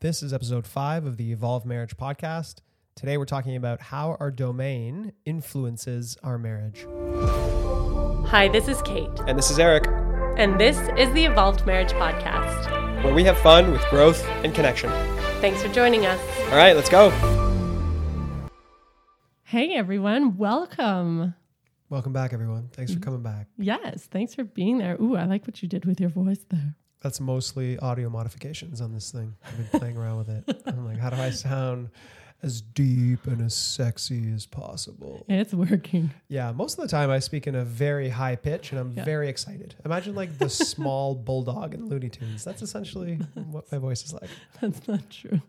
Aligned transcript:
This 0.00 0.22
is 0.22 0.32
episode 0.32 0.66
five 0.66 1.04
of 1.04 1.16
the 1.18 1.30
Evolved 1.32 1.66
Marriage 1.66 1.96
podcast. 1.96 2.60
Today 2.96 3.18
we're 3.18 3.26
talking 3.26 3.54
about 3.56 3.80
how 3.82 4.16
our 4.18 4.30
domain 4.30 5.12
influences 5.26 6.16
our 6.22 6.38
marriage. 6.38 6.86
Hi, 8.30 8.48
this 8.48 8.66
is 8.66 8.80
Kate, 8.82 9.10
And 9.26 9.36
this 9.38 9.50
is 9.50 9.58
Eric, 9.58 9.86
and 10.38 10.58
this 10.58 10.78
is 10.98 11.12
the 11.12 11.24
Evolved 11.26 11.66
Marriage 11.66 11.92
Podcast. 11.92 13.04
where 13.04 13.12
we 13.14 13.24
have 13.24 13.36
fun 13.38 13.72
with 13.72 13.82
growth 13.90 14.26
and 14.44 14.54
connection. 14.54 14.90
Thanks 15.40 15.62
for 15.62 15.68
joining 15.68 16.06
us. 16.06 16.20
All 16.50 16.56
right, 16.56 16.74
let's 16.74 16.88
go. 16.90 17.10
Hey 19.42 19.74
everyone, 19.74 20.36
welcome. 20.38 21.34
Welcome 21.90 22.12
back, 22.12 22.32
everyone. 22.32 22.70
Thanks 22.72 22.94
for 22.94 23.00
coming 23.00 23.22
back. 23.22 23.48
Yes, 23.58 24.06
thanks 24.10 24.34
for 24.34 24.44
being 24.44 24.78
there. 24.78 24.96
Ooh, 25.00 25.16
I 25.16 25.24
like 25.26 25.46
what 25.46 25.60
you 25.62 25.68
did 25.68 25.84
with 25.84 26.00
your 26.00 26.08
voice 26.10 26.44
there. 26.48 26.76
That's 27.00 27.18
mostly 27.20 27.78
audio 27.78 28.10
modifications 28.10 28.80
on 28.80 28.92
this 28.92 29.10
thing. 29.10 29.34
I've 29.44 29.56
been 29.70 29.80
playing 29.80 29.96
around 29.96 30.18
with 30.18 30.28
it. 30.28 30.62
I'm 30.66 30.84
like, 30.84 30.98
how 30.98 31.08
do 31.10 31.16
I 31.16 31.30
sound 31.30 31.88
as 32.42 32.60
deep 32.60 33.26
and 33.26 33.40
as 33.40 33.54
sexy 33.54 34.30
as 34.34 34.44
possible? 34.44 35.24
It's 35.28 35.54
working. 35.54 36.10
Yeah, 36.28 36.52
most 36.52 36.78
of 36.78 36.82
the 36.82 36.88
time 36.88 37.08
I 37.10 37.18
speak 37.18 37.46
in 37.46 37.54
a 37.54 37.64
very 37.64 38.10
high 38.10 38.36
pitch 38.36 38.72
and 38.72 38.80
I'm 38.80 38.92
Yeah. 38.92 39.04
very 39.04 39.28
excited. 39.30 39.74
Imagine 39.86 40.14
like 40.14 40.36
the 40.38 40.48
small 40.50 41.14
bulldog 41.14 41.72
in 41.72 41.86
Looney 41.88 42.10
Tunes. 42.10 42.44
That's 42.44 42.60
essentially 42.60 43.14
what 43.34 43.70
my 43.72 43.78
voice 43.78 44.04
is 44.04 44.12
like. 44.12 44.28
That's 44.60 44.86
not 44.86 45.08
true. 45.10 45.40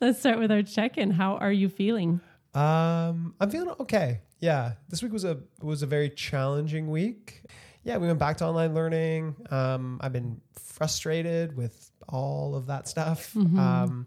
Let's 0.00 0.18
start 0.20 0.38
with 0.38 0.50
our 0.52 0.62
check-in. 0.62 1.12
How 1.12 1.36
are 1.36 1.52
you 1.52 1.68
feeling? 1.70 2.20
Um, 2.54 3.34
I'm 3.40 3.50
feeling 3.50 3.74
okay. 3.80 4.20
Yeah, 4.40 4.72
this 4.88 5.02
week 5.02 5.12
was 5.12 5.24
a 5.24 5.38
was 5.62 5.82
a 5.82 5.86
very 5.86 6.10
challenging 6.10 6.90
week. 6.90 7.42
Yeah, 7.84 7.98
we 7.98 8.06
went 8.06 8.18
back 8.18 8.38
to 8.38 8.46
online 8.46 8.74
learning. 8.74 9.36
Um, 9.50 10.00
I've 10.02 10.12
been 10.12 10.40
frustrated 10.54 11.56
with 11.56 11.90
all 12.08 12.54
of 12.54 12.66
that 12.66 12.88
stuff. 12.88 13.34
Um, 13.36 14.06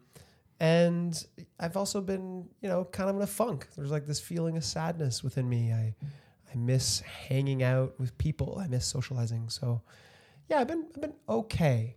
and 0.59 1.23
I've 1.59 1.77
also 1.77 2.01
been, 2.01 2.47
you 2.61 2.69
know, 2.69 2.83
kind 2.85 3.09
of 3.09 3.15
in 3.15 3.21
a 3.21 3.27
funk. 3.27 3.67
There's 3.75 3.91
like 3.91 4.07
this 4.07 4.19
feeling 4.19 4.57
of 4.57 4.63
sadness 4.63 5.23
within 5.23 5.47
me. 5.47 5.71
I 5.71 5.93
I 6.51 6.55
miss 6.55 7.01
hanging 7.01 7.61
out 7.61 7.99
with 7.99 8.17
people. 8.17 8.57
I 8.59 8.67
miss 8.67 8.85
socializing. 8.87 9.49
So, 9.49 9.81
yeah, 10.49 10.59
I've 10.59 10.67
been 10.67 10.87
I've 10.95 11.01
been 11.01 11.13
okay. 11.29 11.95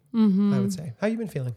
I 0.55 0.59
would 0.61 0.73
say. 0.73 0.93
How 1.01 1.07
you 1.07 1.17
been 1.17 1.29
feeling? 1.29 1.57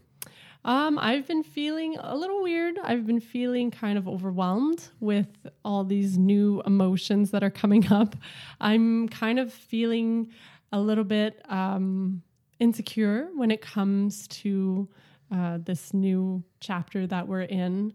Um, 0.64 0.98
I've 0.98 1.26
been 1.26 1.42
feeling 1.42 1.96
a 2.00 2.16
little 2.16 2.42
weird. 2.42 2.78
I've 2.82 3.06
been 3.06 3.20
feeling 3.20 3.70
kind 3.70 3.98
of 3.98 4.08
overwhelmed 4.08 4.88
with 5.00 5.28
all 5.64 5.84
these 5.84 6.16
new 6.16 6.62
emotions 6.64 7.30
that 7.32 7.42
are 7.44 7.50
coming 7.50 7.92
up. 7.92 8.16
I'm 8.60 9.08
kind 9.08 9.38
of 9.38 9.52
feeling 9.52 10.30
a 10.72 10.80
little 10.80 11.04
bit 11.04 11.40
um, 11.50 12.22
insecure 12.60 13.28
when 13.34 13.50
it 13.50 13.60
comes 13.60 14.26
to 14.28 14.88
uh, 15.30 15.58
this 15.62 15.92
new 15.92 16.42
chapter 16.60 17.06
that 17.08 17.28
we're 17.28 17.42
in. 17.42 17.92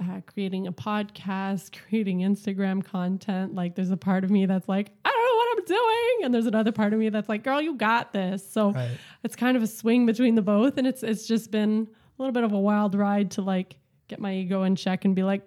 Uh, 0.00 0.20
creating 0.26 0.66
a 0.66 0.72
podcast, 0.72 1.72
creating 1.88 2.20
Instagram 2.20 2.84
content. 2.84 3.54
Like, 3.54 3.74
there's 3.76 3.90
a 3.90 3.96
part 3.96 4.24
of 4.24 4.30
me 4.30 4.46
that's 4.46 4.68
like, 4.68 4.90
I 5.04 5.10
don't 5.10 5.24
know 5.24 5.36
what 5.36 5.58
I'm 5.58 5.64
doing, 5.64 6.24
and 6.24 6.34
there's 6.34 6.46
another 6.46 6.72
part 6.72 6.92
of 6.92 6.98
me 6.98 7.08
that's 7.08 7.28
like, 7.28 7.44
girl, 7.44 7.60
you 7.60 7.74
got 7.74 8.12
this. 8.12 8.48
So 8.48 8.72
Right. 8.72 8.90
it's 9.22 9.36
kind 9.36 9.56
of 9.56 9.62
a 9.62 9.66
swing 9.66 10.06
between 10.06 10.34
the 10.34 10.42
both 10.42 10.76
and 10.78 10.86
it's 10.88 11.02
it's 11.04 11.26
just 11.26 11.50
been 11.52 11.88
little 12.22 12.32
bit 12.32 12.44
of 12.44 12.52
a 12.52 12.58
wild 12.60 12.94
ride 12.94 13.32
to 13.32 13.42
like 13.42 13.76
get 14.08 14.18
my 14.20 14.34
ego 14.34 14.62
in 14.62 14.76
check 14.76 15.04
and 15.04 15.14
be 15.14 15.22
like 15.22 15.42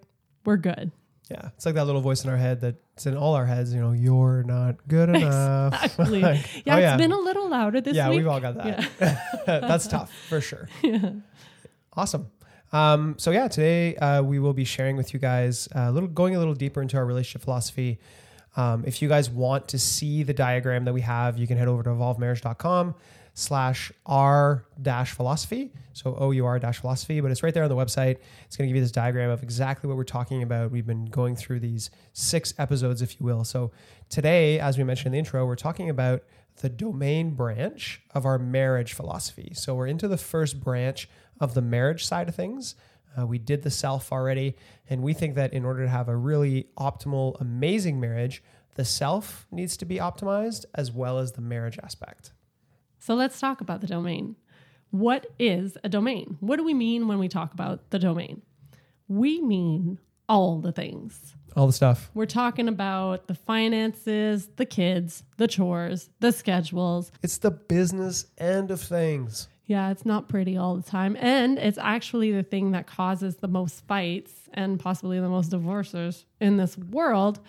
we're 0.45 0.57
good 0.57 0.91
Yeah, 1.29 1.49
it's 1.55 1.65
like 1.65 1.75
that 1.75 1.85
little 1.85 2.01
voice 2.01 2.23
in 2.23 2.29
our 2.29 2.37
head 2.37 2.61
that's 2.61 3.05
in 3.07 3.17
all 3.17 3.33
our 3.33 3.45
heads. 3.45 3.73
You 3.73 3.81
know, 3.81 3.91
you're 3.93 4.43
not 4.43 4.75
good 4.87 5.09
enough. 5.15 5.73
exactly 5.83 6.21
Like, 6.29 6.65
yeah 6.65 6.75
oh, 6.75 6.79
it's 6.79 6.97
been 7.01 7.11
a 7.11 7.17
little 7.19 7.49
louder 7.49 7.81
this 7.81 7.95
yeah, 7.95 8.09
week 8.09 8.17
we've 8.19 8.27
all 8.27 8.39
got 8.39 8.55
that. 8.57 8.89
Yeah. 8.99 9.19
That's 9.45 9.87
tough 9.87 10.11
for 10.29 10.39
sure. 10.41 10.69
Yeah. 10.83 11.11
Awesome. 11.93 12.27
Um, 12.73 13.15
so 13.17 13.31
yeah, 13.31 13.47
today 13.47 13.95
uh, 13.95 14.21
we 14.21 14.37
will 14.39 14.53
be 14.53 14.65
sharing 14.65 14.97
with 14.97 15.13
you 15.13 15.19
guys 15.19 15.67
uh, 15.75 15.87
a 15.87 15.91
little, 15.91 16.09
going 16.09 16.35
a 16.35 16.39
little 16.39 16.53
deeper 16.55 16.81
into 16.81 16.97
our 16.97 17.05
relationship 17.05 17.43
philosophy. 17.43 17.99
Um, 18.55 18.83
if 18.85 19.01
you 19.01 19.09
guys 19.09 19.29
want 19.29 19.67
to 19.69 19.79
see 19.79 20.23
the 20.23 20.33
diagram 20.33 20.85
that 20.85 20.93
we 20.93 21.01
have, 21.01 21.37
you 21.37 21.47
can 21.47 21.57
head 21.57 21.67
over 21.67 21.83
to 21.83 21.89
evolvedmarriage.com 21.89 22.95
slash 23.33 23.91
r 24.05 24.65
dash 24.81 25.11
philosophy. 25.11 25.71
So 25.91 26.15
O-U-R 26.15 26.57
dash 26.59 26.79
philosophy, 26.79 27.19
but 27.19 27.31
it's 27.31 27.43
right 27.43 27.53
there 27.53 27.63
on 27.63 27.69
the 27.69 27.75
website. 27.75 28.17
It's 28.45 28.55
going 28.55 28.67
to 28.67 28.67
give 28.67 28.77
you 28.77 28.81
this 28.81 28.91
diagram 28.91 29.29
of 29.29 29.43
exactly 29.43 29.87
what 29.87 29.97
we're 29.97 30.03
talking 30.03 30.41
about. 30.41 30.71
We've 30.71 30.87
been 30.87 31.05
going 31.05 31.35
through 31.35 31.59
these 31.59 31.89
six 32.13 32.53
episodes, 32.57 33.01
if 33.01 33.19
you 33.19 33.25
will. 33.25 33.43
So 33.43 33.71
today, 34.09 34.59
as 34.59 34.77
we 34.77 34.83
mentioned 34.83 35.07
in 35.07 35.11
the 35.13 35.19
intro, 35.19 35.45
we're 35.45 35.55
talking 35.55 35.89
about 35.89 36.23
the 36.61 36.69
domain 36.69 37.31
branch 37.31 38.01
of 38.13 38.25
our 38.25 38.39
marriage 38.39 38.93
philosophy. 38.93 39.51
So 39.53 39.75
we're 39.75 39.87
into 39.87 40.07
the 40.07 40.17
first 40.17 40.61
branch 40.61 41.09
of 41.39 41.53
the 41.53 41.61
marriage 41.61 42.05
side 42.05 42.29
of 42.29 42.35
things. 42.35 42.75
Uh, 43.17 43.25
we 43.25 43.37
did 43.37 43.63
the 43.63 43.71
self 43.71 44.11
already, 44.11 44.55
and 44.89 45.01
we 45.03 45.13
think 45.13 45.35
that 45.35 45.53
in 45.53 45.63
order 45.65 45.83
to 45.83 45.89
have 45.89 46.09
a 46.09 46.15
really 46.15 46.67
optimal, 46.77 47.39
amazing 47.39 47.99
marriage, 47.99 48.43
the 48.75 48.85
self 48.85 49.47
needs 49.51 49.77
to 49.77 49.85
be 49.85 49.95
optimized 49.97 50.65
as 50.75 50.91
well 50.91 51.17
as 51.19 51.31
the 51.33 51.41
marriage 51.41 51.79
aspect. 51.83 52.31
so 52.99 53.15
let's 53.15 53.39
talk 53.39 53.61
about 53.61 53.81
the 53.81 53.87
domain 53.87 54.35
what 54.91 55.27
is 55.39 55.77
a 55.83 55.89
domain 55.89 56.37
what 56.39 56.55
do 56.57 56.63
we 56.63 56.73
mean 56.73 57.07
when 57.07 57.19
we 57.19 57.27
talk 57.27 57.53
about 57.53 57.89
the 57.89 57.99
domain 57.99 58.41
we 59.07 59.41
mean 59.41 59.97
all 60.29 60.59
the 60.59 60.71
things 60.71 61.35
All 61.55 61.67
the 61.67 61.73
stuff. 61.73 62.09
we're 62.13 62.25
talking 62.25 62.67
about 62.67 63.27
the 63.27 63.35
finances 63.35 64.47
the 64.55 64.65
kids 64.65 65.23
the 65.37 65.47
chores 65.47 66.09
the 66.19 66.31
schedules 66.31 67.11
It's 67.21 67.37
the 67.37 67.51
business 67.51 68.25
end 68.37 68.71
of 68.71 68.81
things. 68.81 69.47
Yeah, 69.67 69.89
it's 69.91 70.05
not 70.05 70.29
pretty 70.29 70.57
all 70.57 70.75
the 70.75 70.83
time. 70.83 71.17
And 71.19 71.57
it's 71.57 71.77
actually 71.77 72.31
the 72.31 72.43
thing 72.43 72.71
that 72.71 72.85
causes 72.87 73.37
the 73.37 73.47
most 73.47 73.85
fights 73.87 74.31
and 74.53 74.79
possibly 74.79 75.19
the 75.19 75.29
most 75.29 75.49
divorces 75.49 76.25
in 76.39 76.57
this 76.57 76.77
world 76.77 77.39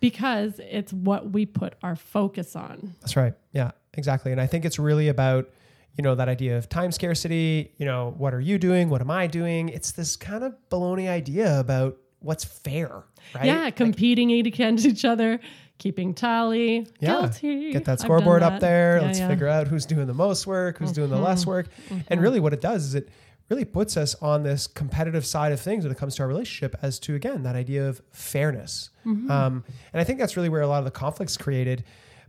because 0.00 0.60
it's 0.70 0.92
what 0.92 1.30
we 1.30 1.46
put 1.46 1.74
our 1.82 1.96
focus 1.96 2.54
on. 2.54 2.94
That's 3.00 3.16
right. 3.16 3.32
Yeah, 3.52 3.70
exactly. 3.94 4.32
And 4.32 4.40
I 4.40 4.46
think 4.46 4.66
it's 4.66 4.78
really 4.78 5.08
about, 5.08 5.48
you 5.96 6.02
know, 6.02 6.14
that 6.14 6.28
idea 6.28 6.58
of 6.58 6.68
time 6.68 6.92
scarcity. 6.92 7.72
You 7.78 7.86
know, 7.86 8.14
what 8.18 8.34
are 8.34 8.40
you 8.40 8.58
doing? 8.58 8.90
What 8.90 9.00
am 9.00 9.10
I 9.10 9.26
doing? 9.26 9.70
It's 9.70 9.92
this 9.92 10.16
kind 10.16 10.44
of 10.44 10.54
baloney 10.70 11.08
idea 11.08 11.58
about 11.58 11.96
what's 12.24 12.44
fair, 12.44 13.04
right? 13.34 13.44
Yeah, 13.44 13.70
competing 13.70 14.32
against 14.32 14.86
each 14.86 15.04
other, 15.04 15.38
keeping 15.78 16.14
tally. 16.14 16.86
Yeah. 17.00 17.20
Guilty. 17.20 17.72
Get 17.72 17.84
that 17.84 18.00
scoreboard 18.00 18.42
up 18.42 18.60
there. 18.60 18.96
Yeah, 18.96 19.06
Let's 19.06 19.18
yeah. 19.18 19.24
Mm-hmm. 19.24 19.32
figure 19.34 19.48
out 19.48 19.68
who's 19.68 19.86
doing 19.86 20.06
the 20.06 20.14
most 20.14 20.46
work, 20.46 20.78
who's 20.78 20.92
doing 20.92 21.10
the 21.10 21.18
less 21.18 21.46
work. 21.46 21.68
And 22.08 22.20
really, 22.20 22.40
what 22.40 22.52
it 22.52 22.60
does 22.60 22.84
is 22.84 22.94
it 22.94 23.08
really 23.50 23.64
puts 23.64 23.96
us 23.96 24.14
on 24.22 24.42
this 24.42 24.66
competitive 24.66 25.26
side 25.26 25.52
of 25.52 25.60
things 25.60 25.84
when 25.84 25.92
it 25.92 25.98
comes 25.98 26.16
to 26.16 26.22
our 26.22 26.28
relationship 26.28 26.74
as 26.80 26.98
to, 26.98 27.14
again, 27.14 27.42
that 27.42 27.54
idea 27.56 27.86
of 27.86 28.00
fairness. 28.10 28.90
Mm-hmm. 29.04 29.30
Um, 29.30 29.64
and 29.92 30.00
I 30.00 30.04
think 30.04 30.18
that's 30.18 30.36
really 30.36 30.48
where 30.48 30.62
a 30.62 30.66
lot 30.66 30.78
of 30.78 30.86
the 30.86 30.90
conflicts 30.90 31.36
created. 31.36 31.84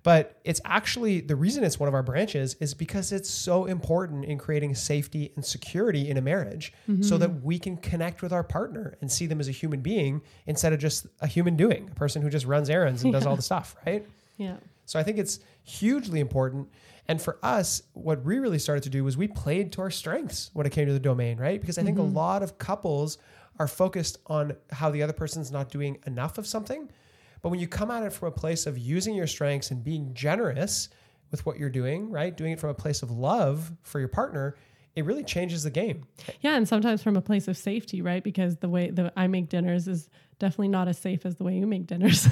But 0.05 0.39
it's 0.43 0.61
actually 0.65 1.19
the 1.21 1.35
reason 1.35 1.63
it's 1.63 1.79
one 1.79 1.87
of 1.89 1.95
our 1.95 2.03
branches 2.03 2.55
is 2.59 2.75
because 2.75 3.11
it's 3.11 3.27
so 3.29 3.65
important 3.65 4.23
in 4.25 4.37
creating 4.37 4.75
safety 4.75 5.31
and 5.35 5.43
security 5.43 6.09
in 6.11 6.17
a 6.17 6.21
marriage 6.21 6.71
Mm-hmm. 6.87 7.01
so 7.01 7.17
that 7.17 7.43
we 7.43 7.57
can 7.57 7.75
connect 7.77 8.21
with 8.21 8.31
our 8.31 8.43
partner 8.43 8.95
and 9.01 9.11
see 9.11 9.25
them 9.25 9.39
as 9.39 9.47
a 9.47 9.51
human 9.51 9.81
being 9.81 10.21
instead 10.45 10.71
of 10.73 10.79
just 10.79 11.07
a 11.21 11.27
human 11.27 11.55
doing, 11.55 11.89
a 11.91 11.95
person 11.95 12.21
who 12.21 12.29
just 12.29 12.45
runs 12.45 12.69
errands 12.69 13.03
and 13.03 13.11
does 13.11 13.25
all 13.25 13.35
the 13.35 13.41
stuff, 13.41 13.75
right? 13.85 14.05
Yeah. 14.37 14.57
So 14.85 14.99
I 14.99 15.03
think 15.03 15.17
it's 15.17 15.39
hugely 15.63 16.19
important. 16.19 16.67
And 17.07 17.19
for 17.21 17.39
us, 17.41 17.81
what 17.93 18.23
we 18.23 18.37
really 18.37 18.59
started 18.59 18.83
to 18.83 18.89
do 18.89 19.03
was 19.03 19.17
we 19.17 19.27
played 19.27 19.71
to 19.73 19.81
our 19.81 19.89
strengths 19.89 20.51
when 20.53 20.67
it 20.67 20.71
came 20.71 20.85
to 20.87 20.93
the 20.93 20.99
domain, 20.99 21.37
right? 21.37 21.59
Because 21.59 21.77
I 21.79 21.83
think 21.83 21.97
a 21.97 22.01
lot 22.03 22.43
of 22.43 22.57
couples 22.59 23.17
are 23.57 23.67
focused 23.67 24.17
on 24.27 24.55
how 24.71 24.91
the 24.91 25.01
other 25.01 25.13
person's 25.13 25.51
not 25.51 25.69
doing 25.71 25.97
enough 26.05 26.37
of 26.37 26.45
something. 26.45 26.89
But 27.45 27.51
when 27.51 27.59
you 27.59 27.67
come 27.67 27.91
at 27.91 28.01
it 28.01 28.11
from 28.11 28.29
a 28.29 28.31
place 28.31 28.65
of 28.65 28.75
using 28.75 29.13
your 29.13 29.27
strengths 29.27 29.69
and 29.69 29.83
being 29.83 30.15
generous 30.15 30.89
with 31.29 31.45
what 31.45 31.59
you're 31.59 31.69
doing, 31.69 32.09
right? 32.09 32.35
Doing 32.35 32.53
it 32.53 32.59
from 32.59 32.71
a 32.71 32.73
place 32.73 33.03
of 33.03 33.11
love 33.11 33.71
for 33.83 33.99
your 33.99 34.07
partner, 34.07 34.57
it 34.95 35.05
really 35.05 35.23
changes 35.23 35.61
the 35.61 35.69
game. 35.69 36.07
Yeah, 36.41 36.55
and 36.55 36.67
sometimes 36.67 37.03
from 37.03 37.15
a 37.15 37.21
place 37.21 37.47
of 37.47 37.55
safety, 37.55 38.01
right? 38.01 38.23
Because 38.23 38.57
the 38.57 38.67
way 38.67 38.89
that 38.89 39.13
I 39.15 39.27
make 39.27 39.49
dinners 39.49 39.87
is 39.87 40.09
definitely 40.39 40.69
not 40.69 40.87
as 40.87 40.97
safe 40.97 41.23
as 41.23 41.35
the 41.35 41.43
way 41.43 41.53
you 41.53 41.67
make 41.67 41.85
dinners. 41.85 42.27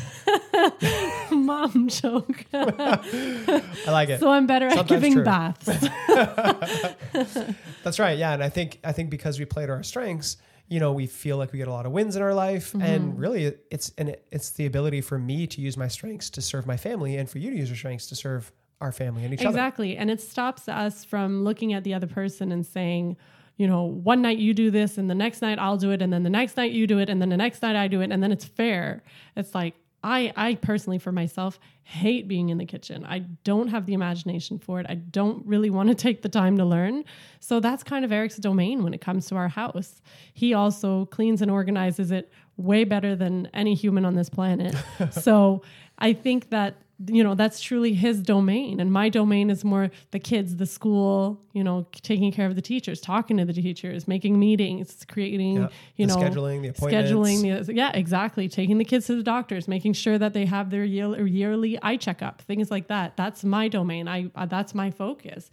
Mom 1.31 1.89
joke. 1.89 2.45
I 2.51 3.61
like 3.85 4.09
it. 4.09 4.19
so 4.19 4.31
I'm 4.31 4.47
better 4.47 4.65
at 4.65 4.87
giving 4.87 5.13
true. 5.13 5.23
baths. 5.23 5.67
That's 7.83 7.99
right. 7.99 8.17
Yeah, 8.17 8.33
and 8.33 8.43
I 8.43 8.49
think 8.49 8.79
I 8.83 8.93
think 8.93 9.11
because 9.11 9.37
we 9.37 9.45
play 9.45 9.67
to 9.67 9.73
our 9.73 9.83
strengths, 9.83 10.37
you 10.73 10.79
know, 10.79 10.91
we 10.91 11.05
feel 11.05 11.37
like 11.37 11.51
we 11.51 11.59
get 11.59 11.67
a 11.67 11.71
lot 11.71 11.85
of 11.85 11.91
wins 11.91 12.15
in 12.15 12.23
our 12.23 12.33
life, 12.33 12.73
and 12.73 13.11
mm-hmm. 13.11 13.19
really, 13.19 13.53
it's 13.69 13.91
and 13.95 14.17
it's 14.31 14.49
the 14.49 14.65
ability 14.65 15.01
for 15.01 15.19
me 15.19 15.45
to 15.45 15.61
use 15.61 15.77
my 15.77 15.87
strengths 15.87 16.31
to 16.31 16.41
serve 16.41 16.65
my 16.65 16.77
family, 16.77 17.15
and 17.15 17.29
for 17.29 17.37
you 17.37 17.51
to 17.51 17.55
use 17.55 17.69
your 17.69 17.77
strengths 17.77 18.07
to 18.07 18.15
serve 18.15 18.51
our 18.81 18.91
family 18.91 19.23
and 19.23 19.31
each 19.35 19.41
other. 19.41 19.49
Exactly. 19.49 19.95
And 19.95 20.09
it 20.09 20.19
stops 20.19 20.67
us 20.67 21.05
from 21.05 21.43
looking 21.43 21.73
at 21.73 21.83
the 21.83 21.93
other 21.93 22.07
person 22.07 22.51
and 22.51 22.65
saying, 22.65 23.17
you 23.55 23.67
know, 23.67 23.83
one 23.83 24.23
night 24.23 24.39
you 24.39 24.55
do 24.55 24.71
this 24.71 24.97
and 24.97 25.07
the 25.07 25.15
next 25.15 25.43
night 25.43 25.59
I'll 25.59 25.77
do 25.77 25.91
it 25.91 26.01
and 26.01 26.11
then 26.11 26.23
the 26.23 26.29
next 26.31 26.57
night 26.57 26.71
you 26.71 26.87
do 26.87 26.97
it 26.97 27.07
and 27.07 27.21
then 27.21 27.29
the 27.29 27.37
next 27.37 27.61
night 27.61 27.75
I 27.75 27.87
do 27.87 28.01
it 28.01 28.11
and 28.11 28.23
then 28.23 28.31
it's 28.31 28.43
fair. 28.43 29.03
It's 29.37 29.53
like 29.53 29.75
I, 30.03 30.33
I 30.35 30.55
personally, 30.55 30.99
for 30.99 31.11
myself, 31.11 31.59
hate 31.83 32.27
being 32.27 32.49
in 32.49 32.57
the 32.57 32.65
kitchen. 32.65 33.05
I 33.05 33.19
don't 33.19 33.69
have 33.69 33.85
the 33.85 33.93
imagination 33.93 34.59
for 34.59 34.79
it. 34.79 34.85
I 34.89 34.95
don't 34.95 35.45
really 35.45 35.69
want 35.69 35.89
to 35.89 35.95
take 36.07 36.21
the 36.21 36.29
time 36.29 36.57
to 36.57 36.65
learn. 36.65 37.05
So 37.39 37.59
that's 37.59 37.83
kind 37.83 38.03
of 38.03 38.11
Eric's 38.11 38.37
domain 38.37 38.83
when 38.83 38.93
it 38.93 39.01
comes 39.01 39.27
to 39.27 39.35
our 39.35 39.47
house. 39.47 40.01
He 40.33 40.53
also 40.53 41.05
cleans 41.05 41.41
and 41.41 41.49
organizes 41.49 42.11
it 42.11 42.31
way 42.57 42.83
better 42.83 43.15
than 43.15 43.49
any 43.53 43.73
human 43.73 44.05
on 44.05 44.15
this 44.15 44.29
planet. 44.29 44.75
so 45.11 45.63
I 45.97 46.13
think 46.13 46.49
that 46.49 46.75
you 47.07 47.23
know 47.23 47.33
that's 47.35 47.59
truly 47.59 47.93
his 47.93 48.21
domain 48.21 48.79
and 48.79 48.91
my 48.91 49.09
domain 49.09 49.49
is 49.49 49.65
more 49.65 49.89
the 50.11 50.19
kids 50.19 50.57
the 50.57 50.65
school 50.65 51.41
you 51.51 51.63
know 51.63 51.85
taking 52.01 52.31
care 52.31 52.45
of 52.45 52.55
the 52.55 52.61
teachers 52.61 53.01
talking 53.01 53.37
to 53.37 53.45
the 53.45 53.53
teachers 53.53 54.07
making 54.07 54.39
meetings 54.39 55.03
creating 55.07 55.55
Yeah. 55.57 55.67
you 55.95 56.05
know 56.05 56.15
scheduling, 56.15 56.61
the 56.61 56.67
appointments. 56.69 57.11
scheduling 57.11 57.65
the, 57.65 57.73
yeah 57.73 57.91
exactly 57.93 58.47
taking 58.47 58.77
the 58.77 58.85
kids 58.85 59.07
to 59.07 59.15
the 59.15 59.23
doctors 59.23 59.67
making 59.67 59.93
sure 59.93 60.17
that 60.19 60.33
they 60.33 60.45
have 60.45 60.69
their 60.69 60.83
year, 60.83 61.25
yearly 61.25 61.79
eye 61.81 61.97
checkup 61.97 62.41
things 62.43 62.69
like 62.69 62.87
that 62.87 63.17
that's 63.17 63.43
my 63.43 63.67
domain 63.67 64.07
i 64.07 64.29
uh, 64.35 64.45
that's 64.45 64.75
my 64.75 64.91
focus 64.91 65.49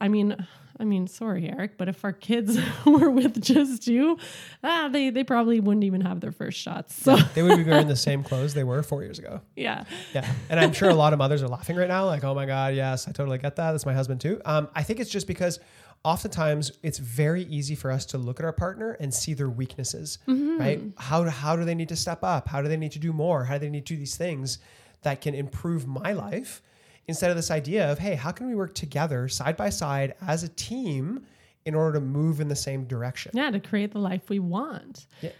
i 0.00 0.08
mean 0.08 0.36
I 0.80 0.84
mean, 0.84 1.06
sorry, 1.06 1.46
Eric, 1.46 1.76
but 1.76 1.88
if 1.90 2.02
our 2.04 2.12
kids 2.12 2.58
were 2.86 3.10
with 3.10 3.40
just 3.42 3.86
you, 3.86 4.16
ah, 4.64 4.88
they 4.90 5.10
they 5.10 5.22
probably 5.24 5.60
wouldn't 5.60 5.84
even 5.84 6.00
have 6.00 6.20
their 6.20 6.32
first 6.32 6.58
shots. 6.58 6.94
So 6.94 7.16
they 7.34 7.42
would 7.42 7.58
be 7.58 7.64
wearing 7.64 7.86
the 7.86 7.96
same 8.08 8.24
clothes 8.24 8.54
they 8.54 8.64
were 8.64 8.82
four 8.82 9.02
years 9.02 9.18
ago. 9.18 9.42
yeah, 9.56 9.84
Yeah. 10.14 10.26
And 10.48 10.58
I'm 10.58 10.72
sure 10.72 10.88
a 10.88 10.94
lot 10.94 11.12
of 11.12 11.18
mothers 11.18 11.42
are 11.42 11.48
laughing 11.48 11.76
right 11.76 11.88
now, 11.88 12.06
like, 12.06 12.24
oh 12.24 12.34
my 12.34 12.46
God, 12.46 12.74
yes, 12.74 13.06
I 13.06 13.12
totally 13.12 13.36
get 13.38 13.56
that. 13.56 13.72
That's 13.72 13.84
my 13.84 13.92
husband 13.92 14.22
too. 14.22 14.40
Um, 14.46 14.68
I 14.74 14.82
think 14.82 15.00
it's 15.00 15.10
just 15.10 15.26
because 15.26 15.60
oftentimes 16.02 16.72
it's 16.82 16.98
very 16.98 17.42
easy 17.44 17.74
for 17.74 17.90
us 17.90 18.06
to 18.06 18.16
look 18.18 18.40
at 18.40 18.46
our 18.46 18.52
partner 18.52 18.92
and 19.00 19.12
see 19.12 19.34
their 19.34 19.50
weaknesses, 19.50 20.18
right? 20.26 20.80
How, 20.96 21.24
how 21.28 21.56
do 21.56 21.64
they 21.64 21.74
need 21.74 21.90
to 21.90 21.96
step 21.96 22.24
up? 22.24 22.48
How 22.48 22.62
do 22.62 22.68
they 22.68 22.78
need 22.78 22.92
to 22.92 22.98
do 22.98 23.12
more? 23.12 23.44
How 23.44 23.54
do 23.54 23.60
they 23.60 23.68
need 23.70 23.84
to 23.86 23.94
do 23.94 23.98
these 23.98 24.16
things 24.16 24.58
that 25.02 25.20
can 25.20 25.34
improve 25.34 25.86
my 25.86 26.12
life? 26.14 26.62
Instead 27.10 27.30
of 27.30 27.36
this 27.36 27.50
idea 27.50 27.90
of, 27.90 27.98
hey, 27.98 28.14
how 28.14 28.30
can 28.30 28.46
we 28.46 28.54
work 28.54 28.74
together 28.74 29.28
side 29.28 29.56
by 29.56 29.68
side 29.68 30.14
as 30.26 30.42
a 30.42 30.48
team 30.48 31.26
in 31.66 31.74
order 31.74 31.98
to 31.98 32.00
move 32.00 32.40
in 32.40 32.48
the 32.48 32.56
same 32.56 32.84
direction? 32.84 33.32
yeah, 33.34 33.50
to 33.50 33.60
create 33.60 33.92
the 33.92 33.98
life 33.98 34.30
we 34.30 34.38
want. 34.38 35.06
Yeah. 35.20 35.30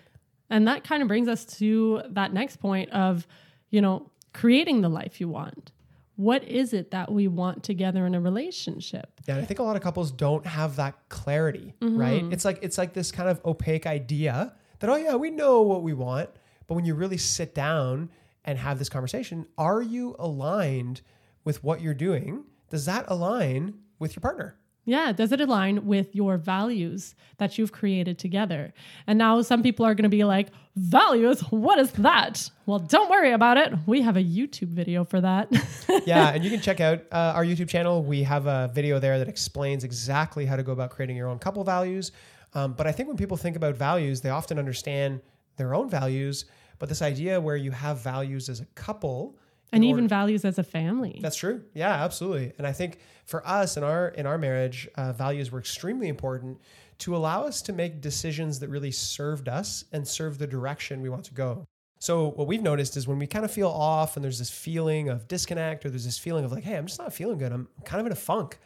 And 0.51 0.67
that 0.67 0.85
kind 0.85 1.01
of 1.01 1.09
brings 1.09 1.29
us 1.29 1.45
to 1.59 2.03
that 2.11 2.33
next 2.33 2.57
point 2.57 2.91
of, 2.91 3.27
you 3.71 3.81
know, 3.81 4.11
creating 4.33 4.81
the 4.81 4.89
life 4.89 5.21
you 5.21 5.29
want. 5.29 5.71
What 6.17 6.45
is 6.45 6.73
it 6.75 6.91
that 6.91 7.11
we 7.11 7.29
want 7.29 7.63
together 7.63 8.05
in 8.05 8.15
a 8.15 8.21
relationship? 8.21 9.21
Yeah, 9.27 9.37
I 9.39 9.45
think 9.45 9.59
a 9.59 9.63
lot 9.63 9.77
of 9.77 9.83
couples 9.83 10.11
don't 10.11 10.45
have 10.45 10.77
that 10.77 10.95
clarity, 11.09 11.73
right? 11.81 12.23
Mm-hmm. 12.23 12.33
It's 12.33 12.45
like 12.45 12.59
it's 12.61 12.77
like 12.77 12.93
this 12.93 13.11
kind 13.11 13.31
of 13.31 13.41
opaque 13.47 13.87
idea 13.87 14.53
that 14.81 14.91
oh 14.91 14.97
yeah, 14.97 15.15
we 15.15 15.31
know 15.31 15.63
what 15.63 15.83
we 15.83 15.95
want, 15.95 16.29
but 16.67 16.75
when 16.75 16.85
you 16.85 16.95
really 16.95 17.17
sit 17.17 17.55
down 17.55 18.11
and 18.45 18.59
have 18.59 18.79
this 18.79 18.91
conversation, 18.91 19.47
are 19.57 19.81
you 19.81 20.15
aligned 20.19 21.01
with 21.45 21.63
what 21.65 21.81
you're 21.81 21.95
doing? 21.95 22.45
Does 22.71 22.85
that 22.87 23.05
align 23.09 23.75
with 23.99 24.15
your 24.15 24.21
partner? 24.21 24.57
Yeah, 24.85 25.13
does 25.13 25.31
it 25.31 25.41
align 25.41 25.87
with 25.87 26.15
your 26.15 26.39
values 26.39 27.15
that 27.37 27.59
you've 27.59 27.71
created 27.71 28.19
together? 28.19 28.73
And 29.07 29.19
now 29.19 29.43
some 29.43 29.63
people 29.63 29.85
are 29.85 29.95
going 29.95 30.05
to 30.05 30.09
be 30.09 30.25
like, 30.25 30.49
values? 30.75 31.41
What 31.51 31.79
is 31.79 31.93
that? 31.93 32.51
Well, 32.65 32.79
don't 32.79 33.11
worry 33.11 33.33
about 33.33 33.59
it. 33.59 33.75
We 33.87 34.01
have 34.01 34.17
a 34.17 34.23
YouTube 34.23 34.69
video 34.69 35.05
for 35.05 35.21
that. 35.21 35.49
yeah, 36.07 36.31
and 36.31 36.43
you 36.43 36.51
can 36.51 36.61
check 36.61 36.81
out 36.81 37.03
uh, 37.13 37.35
our 37.37 37.45
YouTube 37.45 37.69
channel. 37.69 38.03
We 38.03 38.23
have 38.23 38.47
a 38.47 38.71
video 38.75 38.99
there 38.99 39.19
that 39.19 39.29
explains 39.29 39.85
exactly 39.85 40.47
how 40.47 40.57
to 40.57 40.63
go 40.63 40.73
about 40.73 40.91
creating 40.91 41.17
your 41.17 41.29
own 41.29 41.39
couple 41.39 41.63
values. 41.63 42.13
Um, 42.55 42.73
but 42.73 42.87
I 42.87 42.93
think 42.93 43.09
when 43.09 43.17
people 43.17 43.37
think 43.37 43.57
about 43.57 43.77
values, 43.77 44.21
they 44.23 44.31
often 44.31 44.59
understand 44.59 45.21
their 45.57 45.75
own 45.75 45.89
values. 45.91 46.47
But 46.79 46.89
this 46.89 47.03
idea 47.03 47.41
where 47.41 47.57
you 47.57 47.71
have 47.71 48.01
values 48.01 48.49
as 48.49 48.61
a 48.61 48.67
couple, 48.75 49.37
and 49.73 49.85
even 49.85 50.09
values 50.09 50.45
as 50.45 50.59
a 50.59 50.65
family. 50.65 51.19
that's 51.23 51.37
true. 51.37 51.63
Yeah, 51.75 51.93
absolutely. 52.05 52.53
And 52.59 52.67
I 52.67 52.73
think 52.73 52.99
for 53.25 53.47
us 53.47 53.77
in 53.77 53.85
our 53.85 54.09
in 54.09 54.27
our 54.27 54.39
marriage, 54.39 54.89
uh, 54.97 55.13
values 55.13 55.51
were 55.51 55.59
extremely 55.59 56.09
important 56.09 56.59
to 56.99 57.17
allow 57.17 57.45
us 57.45 57.63
to 57.63 57.73
make 57.73 58.01
decisions 58.01 58.61
that 58.61 58.69
really 58.69 58.91
served 58.91 59.49
us 59.49 59.85
and 59.93 60.07
serve 60.07 60.39
the 60.39 60.47
direction 60.47 61.01
we 61.01 61.09
want 61.09 61.25
to 61.25 61.35
go. 61.35 61.67
So 61.99 62.31
what 62.31 62.47
we've 62.47 62.63
noticed 62.63 62.97
is 62.97 63.07
when 63.07 63.19
we 63.19 63.27
kind 63.27 63.45
of 63.45 63.51
feel 63.51 63.69
off 63.69 64.17
and 64.17 64.25
there's 64.25 64.39
this 64.39 64.51
feeling 64.51 65.09
of 65.09 65.29
disconnect 65.29 65.85
or 65.85 65.91
there's 65.91 66.05
this 66.05 66.19
feeling 66.19 66.45
of 66.45 66.53
like, 66.53 66.65
hey, 66.65 66.77
I'm 66.77 66.87
just 66.87 66.99
not 66.99 67.13
feeling 67.13 67.39
good. 67.39 67.53
I'm 67.53 67.69
kind 67.85 68.01
of 68.01 68.07
in 68.07 68.13
a 68.13 68.17
funk. 68.17 68.59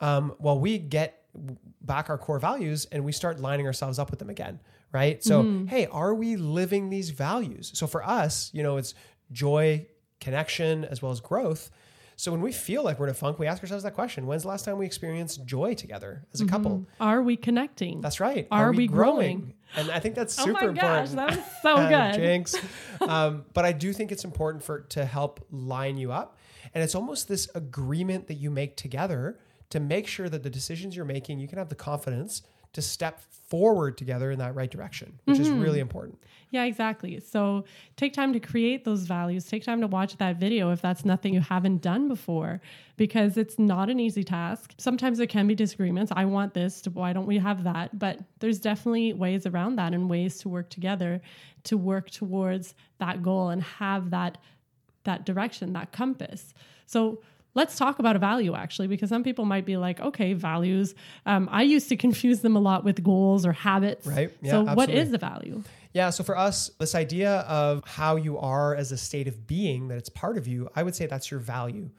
Um, 0.00 0.34
well, 0.38 0.58
we 0.58 0.78
get 0.78 1.24
back 1.80 2.10
our 2.10 2.18
core 2.18 2.38
values 2.38 2.86
and 2.92 3.04
we 3.04 3.12
start 3.12 3.40
lining 3.40 3.66
ourselves 3.66 3.98
up 3.98 4.10
with 4.10 4.20
them 4.20 4.30
again, 4.30 4.60
right? 4.92 5.22
So, 5.22 5.64
hey, 5.68 5.86
are 5.86 6.14
we 6.14 6.36
living 6.36 6.88
these 6.88 7.10
values? 7.10 7.72
So 7.74 7.86
for 7.86 8.04
us, 8.04 8.50
you 8.52 8.62
know, 8.62 8.76
it's 8.76 8.94
joy, 9.32 9.86
connection, 10.20 10.84
as 10.84 11.02
well 11.02 11.12
as 11.12 11.20
growth. 11.20 11.70
So 12.18 12.32
when 12.32 12.40
we 12.40 12.50
feel 12.50 12.82
like 12.82 12.98
we're 12.98 13.06
in 13.06 13.10
a 13.10 13.14
funk, 13.14 13.38
we 13.38 13.46
ask 13.46 13.62
ourselves 13.62 13.84
that 13.84 13.94
question: 13.94 14.26
When's 14.26 14.42
the 14.42 14.48
last 14.48 14.64
time 14.64 14.78
we 14.78 14.86
experienced 14.86 15.44
joy 15.44 15.74
together 15.74 16.24
as 16.32 16.40
a 16.40 16.46
couple? 16.46 16.86
Are 16.98 17.22
we 17.22 17.36
connecting? 17.36 18.00
That's 18.00 18.20
right. 18.20 18.48
Are 18.50 18.72
we 18.72 18.86
growing? 18.86 19.52
And 19.76 19.90
I 19.90 20.00
think 20.00 20.14
that's 20.14 20.38
oh 20.38 20.46
super 20.46 20.72
my 20.72 20.80
gosh, 20.80 21.10
important. 21.10 21.16
that 21.16 21.36
was 21.36 21.62
so 21.62 21.76
Uh, 21.76 22.12
good. 22.12 22.20
Jinx. 22.20 22.54
um, 23.02 23.44
but 23.52 23.66
I 23.66 23.72
do 23.72 23.92
think 23.92 24.12
it's 24.12 24.24
important 24.24 24.64
for 24.64 24.80
to 24.80 25.04
help 25.04 25.44
line 25.50 25.98
you 25.98 26.10
up, 26.10 26.38
and 26.72 26.82
it's 26.82 26.94
almost 26.94 27.28
this 27.28 27.50
agreement 27.54 28.28
that 28.28 28.34
you 28.34 28.50
make 28.50 28.76
together 28.76 29.38
to 29.68 29.80
make 29.80 30.06
sure 30.06 30.28
that 30.30 30.42
the 30.42 30.50
decisions 30.50 30.96
you're 30.96 31.04
making, 31.04 31.38
you 31.38 31.48
can 31.48 31.58
have 31.58 31.68
the 31.68 31.74
confidence 31.74 32.42
to 32.76 32.82
step 32.82 33.20
forward 33.48 33.96
together 33.96 34.30
in 34.30 34.38
that 34.38 34.54
right 34.54 34.70
direction, 34.70 35.18
which 35.24 35.38
is 35.38 35.48
really 35.48 35.78
mm-hmm. 35.78 35.80
important. 35.80 36.22
Yeah, 36.50 36.64
exactly. 36.64 37.20
So 37.20 37.64
take 37.96 38.12
time 38.12 38.34
to 38.34 38.40
create 38.40 38.84
those 38.84 39.04
values. 39.06 39.46
Take 39.46 39.64
time 39.64 39.80
to 39.80 39.86
watch 39.86 40.18
that 40.18 40.36
video 40.36 40.72
if 40.72 40.82
that's 40.82 41.06
nothing 41.06 41.32
you 41.32 41.40
haven't 41.40 41.80
done 41.80 42.06
before, 42.06 42.60
because 42.98 43.38
it's 43.38 43.58
not 43.58 43.88
an 43.88 43.98
easy 43.98 44.22
task. 44.22 44.74
Sometimes 44.76 45.16
there 45.16 45.26
can 45.26 45.46
be 45.46 45.54
disagreements. 45.54 46.12
I 46.14 46.26
want 46.26 46.52
this, 46.52 46.82
why 46.92 47.14
don't 47.14 47.26
we 47.26 47.38
have 47.38 47.64
that? 47.64 47.98
But 47.98 48.20
there's 48.40 48.60
definitely 48.60 49.14
ways 49.14 49.46
around 49.46 49.76
that 49.76 49.94
and 49.94 50.10
ways 50.10 50.38
to 50.40 50.50
work 50.50 50.68
together 50.68 51.22
to 51.64 51.76
work 51.76 52.10
towards 52.10 52.74
that 52.98 53.22
goal 53.22 53.48
and 53.48 53.62
have 53.62 54.10
that 54.10 54.38
that 55.04 55.24
direction, 55.24 55.72
that 55.72 55.92
compass. 55.92 56.52
So 56.86 57.22
let's 57.56 57.76
talk 57.76 57.98
about 57.98 58.14
a 58.14 58.18
value 58.20 58.54
actually, 58.54 58.86
because 58.86 59.08
some 59.08 59.24
people 59.24 59.44
might 59.44 59.64
be 59.64 59.76
like, 59.76 59.98
okay, 60.00 60.34
values. 60.34 60.94
Um, 61.24 61.48
I 61.50 61.62
used 61.62 61.88
to 61.88 61.96
confuse 61.96 62.40
them 62.40 62.54
a 62.54 62.60
lot 62.60 62.84
with 62.84 63.02
goals 63.02 63.44
or 63.44 63.52
habits. 63.52 64.06
Right. 64.06 64.30
Yeah, 64.42 64.52
so 64.52 64.62
what 64.62 64.90
absolutely. 64.90 65.00
is 65.00 65.12
a 65.12 65.18
value? 65.18 65.62
Yeah, 65.92 66.10
so 66.10 66.22
for 66.22 66.36
us, 66.36 66.70
this 66.78 66.94
idea 66.94 67.38
of 67.48 67.82
how 67.86 68.16
you 68.16 68.38
are 68.38 68.74
as 68.74 68.92
a 68.92 68.98
state 68.98 69.26
of 69.26 69.46
being, 69.46 69.88
that 69.88 69.96
it's 69.96 70.10
part 70.10 70.36
of 70.36 70.46
you, 70.46 70.68
I 70.76 70.82
would 70.82 70.94
say 70.94 71.06
that's 71.06 71.30
your 71.30 71.40
value. 71.40 71.90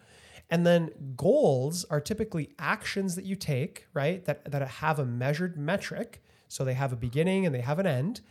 And 0.52 0.66
then 0.66 0.92
goals 1.18 1.84
are 1.86 2.00
typically 2.00 2.52
actions 2.60 3.16
that 3.16 3.26
you 3.26 3.36
take, 3.36 3.88
right? 3.94 4.24
That 4.26 4.50
that 4.52 4.66
have 4.66 5.00
a 5.00 5.06
measured 5.06 5.58
metric. 5.58 6.24
So 6.48 6.64
they 6.64 6.76
have 6.76 6.94
a 6.94 6.96
beginning 6.96 7.46
and 7.46 7.54
they 7.54 7.62
have 7.62 7.80
an 7.80 7.88
end. 7.88 8.22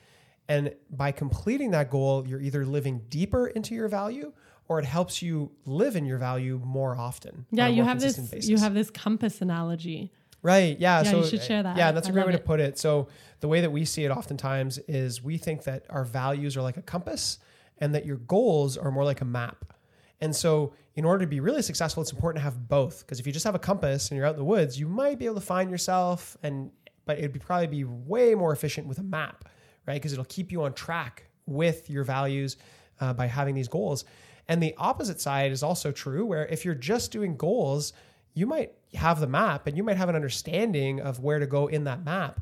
And 0.49 0.75
by 0.89 1.11
completing 1.11 1.73
that 1.73 1.91
goal, 1.91 2.25
you're 2.27 2.41
either 2.41 2.65
living 2.65 3.03
deeper 3.11 3.49
into 3.49 3.75
your 3.75 3.89
value 3.89 4.33
or 4.69 4.79
it 4.79 4.85
helps 4.85 5.23
you 5.23 5.51
live 5.65 5.97
in 5.97 6.05
your 6.05 6.19
value 6.19 6.61
more 6.65 6.97
often. 6.97 7.47
Yeah, 7.51 7.67
a 7.67 7.71
you 7.71 7.85
have 7.85 8.01
this. 8.01 8.17
consistent 8.17 8.51
You 8.51 8.59
have 8.59 8.75
this 8.75 8.91
compass 8.91 9.41
analogy. 9.41 10.13
Right. 10.43 10.79
Yeah. 10.79 11.03
Yeah, 11.03 11.11
so 11.11 11.19
you 11.19 11.27
should 11.27 11.43
share 11.43 11.63
that. 11.63 11.77
Yeah, 11.77 11.93
that's 11.93 12.07
a 12.09 12.11
I 12.11 12.13
great 12.13 12.23
love 12.23 12.27
way 12.29 12.33
to 12.33 12.39
it. 12.39 12.47
put 12.47 12.61
it. 12.61 12.79
So 12.79 13.09
the 13.41 13.49
way 13.49 13.61
that 13.63 13.71
we 13.71 13.85
see 13.85 14.05
it 14.05 14.11
oftentimes 14.11 14.79
is 14.87 15.23
we 15.23 15.39
think 15.39 15.65
that 15.65 15.87
our 15.91 16.05
values 16.05 16.57
are 16.57 16.63
like 16.63 16.77
a 16.77 16.83
compass 16.83 17.39
and 17.79 17.95
that 17.95 18.07
your 18.07 18.17
goals 18.17 18.77
are 18.77 18.91
more 18.91 19.05
like 19.05 19.21
a 19.21 19.25
map. 19.25 19.73
And 20.21 20.35
so 20.35 20.73
in 20.95 21.05
order 21.05 21.25
to 21.25 21.29
be 21.29 21.41
really 21.41 21.63
successful, 21.63 22.03
it's 22.03 22.13
important 22.13 22.39
to 22.41 22.45
have 22.45 22.69
both. 22.69 23.01
Because 23.01 23.21
if 23.21 23.27
you 23.27 23.33
just 23.33 23.45
have 23.45 23.55
a 23.55 23.59
compass 23.59 24.11
and 24.11 24.17
you're 24.17 24.27
out 24.27 24.35
in 24.35 24.39
the 24.39 24.45
woods, 24.45 24.79
you 24.79 24.89
might 24.89 25.19
be 25.19 25.27
able 25.27 25.35
to 25.35 25.41
find 25.41 25.71
yourself 25.71 26.37
and 26.43 26.71
but 27.07 27.19
it'd 27.19 27.33
be 27.33 27.39
probably 27.39 27.69
be 27.69 27.85
way 27.85 28.35
more 28.35 28.53
efficient 28.53 28.87
with 28.87 28.99
a 28.99 29.03
map, 29.03 29.49
right? 29.87 29.95
Because 29.95 30.13
it'll 30.13 30.25
keep 30.25 30.51
you 30.51 30.65
on 30.65 30.73
track 30.73 31.25
with 31.47 31.89
your 31.89 32.03
values 32.03 32.57
uh, 33.01 33.13
by 33.13 33.27
having 33.27 33.55
these 33.55 33.69
goals. 33.69 34.05
And 34.49 34.63
the 34.63 34.75
opposite 34.79 35.21
side 35.21 35.53
is 35.53 35.63
also 35.63 35.91
true, 35.91 36.25
where 36.25 36.47
if 36.47 36.65
you're 36.65 36.75
just 36.75 37.11
doing 37.11 37.37
goals, 37.37 37.93
you 38.35 38.47
might 38.47 38.73
have 38.95 39.21
the 39.21 39.27
map 39.27 39.67
and 39.67 39.77
you 39.77 39.83
might 39.83 39.97
have 39.97 40.09
an 40.09 40.15
understanding 40.15 41.01
of 41.01 41.21
where 41.21 41.39
to 41.39 41.47
go 41.47 41.67
in 41.67 41.85
that 41.85 42.05
map, 42.05 42.41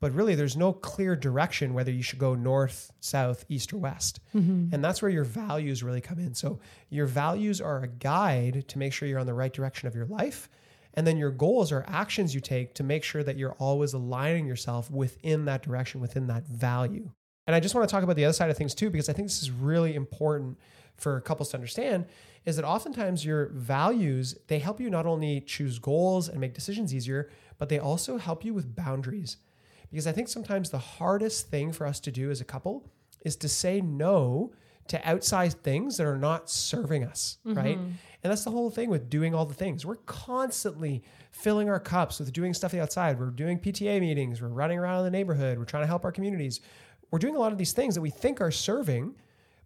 but 0.00 0.12
really 0.12 0.34
there's 0.34 0.56
no 0.56 0.72
clear 0.72 1.16
direction 1.16 1.72
whether 1.72 1.90
you 1.90 2.02
should 2.02 2.18
go 2.18 2.34
north, 2.34 2.92
south, 3.00 3.44
east, 3.48 3.72
or 3.72 3.78
west. 3.78 4.20
Mm-hmm. 4.34 4.74
And 4.74 4.84
that's 4.84 5.00
where 5.00 5.10
your 5.10 5.24
values 5.24 5.82
really 5.82 6.00
come 6.00 6.18
in. 6.18 6.34
So 6.34 6.58
your 6.90 7.06
values 7.06 7.60
are 7.60 7.82
a 7.82 7.88
guide 7.88 8.64
to 8.68 8.78
make 8.78 8.92
sure 8.92 9.08
you're 9.08 9.18
on 9.18 9.26
the 9.26 9.34
right 9.34 9.52
direction 9.52 9.88
of 9.88 9.94
your 9.94 10.06
life. 10.06 10.50
And 10.94 11.06
then 11.06 11.16
your 11.16 11.30
goals 11.30 11.72
are 11.72 11.84
actions 11.88 12.34
you 12.34 12.40
take 12.40 12.74
to 12.74 12.82
make 12.82 13.04
sure 13.04 13.22
that 13.22 13.36
you're 13.36 13.52
always 13.52 13.92
aligning 13.92 14.46
yourself 14.46 14.90
within 14.90 15.44
that 15.46 15.62
direction, 15.62 16.00
within 16.00 16.26
that 16.26 16.46
value. 16.46 17.10
And 17.46 17.54
I 17.54 17.60
just 17.60 17.74
want 17.74 17.88
to 17.88 17.92
talk 17.92 18.02
about 18.02 18.16
the 18.16 18.24
other 18.24 18.32
side 18.32 18.50
of 18.50 18.56
things 18.56 18.74
too, 18.74 18.90
because 18.90 19.08
I 19.08 19.12
think 19.12 19.28
this 19.28 19.42
is 19.42 19.50
really 19.50 19.94
important 19.94 20.58
for 20.96 21.20
couples 21.20 21.50
to 21.50 21.56
understand 21.56 22.06
is 22.44 22.56
that 22.56 22.64
oftentimes 22.64 23.24
your 23.24 23.48
values, 23.48 24.36
they 24.46 24.58
help 24.58 24.80
you 24.80 24.88
not 24.88 25.06
only 25.06 25.40
choose 25.40 25.78
goals 25.78 26.28
and 26.28 26.40
make 26.40 26.54
decisions 26.54 26.94
easier, 26.94 27.28
but 27.58 27.68
they 27.68 27.78
also 27.78 28.18
help 28.18 28.44
you 28.44 28.54
with 28.54 28.74
boundaries. 28.74 29.38
Because 29.90 30.06
I 30.06 30.12
think 30.12 30.28
sometimes 30.28 30.70
the 30.70 30.78
hardest 30.78 31.50
thing 31.50 31.72
for 31.72 31.86
us 31.86 32.00
to 32.00 32.12
do 32.12 32.30
as 32.30 32.40
a 32.40 32.44
couple 32.44 32.88
is 33.22 33.36
to 33.36 33.48
say 33.48 33.80
no 33.80 34.52
to 34.88 35.08
outside 35.08 35.52
things 35.52 35.96
that 35.96 36.06
are 36.06 36.18
not 36.18 36.48
serving 36.48 37.02
us, 37.02 37.38
right? 37.44 37.76
Mm-hmm. 37.76 37.90
And 38.22 38.30
that's 38.30 38.44
the 38.44 38.50
whole 38.50 38.70
thing 38.70 38.88
with 38.88 39.10
doing 39.10 39.34
all 39.34 39.44
the 39.44 39.54
things. 39.54 39.84
We're 39.84 39.96
constantly 39.96 41.02
filling 41.32 41.68
our 41.68 41.80
cups 41.80 42.18
with 42.18 42.32
doing 42.32 42.54
stuff 42.54 42.74
outside. 42.74 43.18
We're 43.18 43.30
doing 43.30 43.58
PTA 43.58 44.00
meetings, 44.00 44.40
we're 44.40 44.48
running 44.48 44.78
around 44.78 45.00
in 45.00 45.04
the 45.04 45.10
neighborhood, 45.10 45.58
we're 45.58 45.64
trying 45.64 45.82
to 45.82 45.88
help 45.88 46.04
our 46.04 46.12
communities. 46.12 46.60
We're 47.10 47.18
doing 47.18 47.36
a 47.36 47.38
lot 47.38 47.52
of 47.52 47.58
these 47.58 47.72
things 47.72 47.94
that 47.94 48.00
we 48.00 48.10
think 48.10 48.40
are 48.40 48.50
serving, 48.50 49.14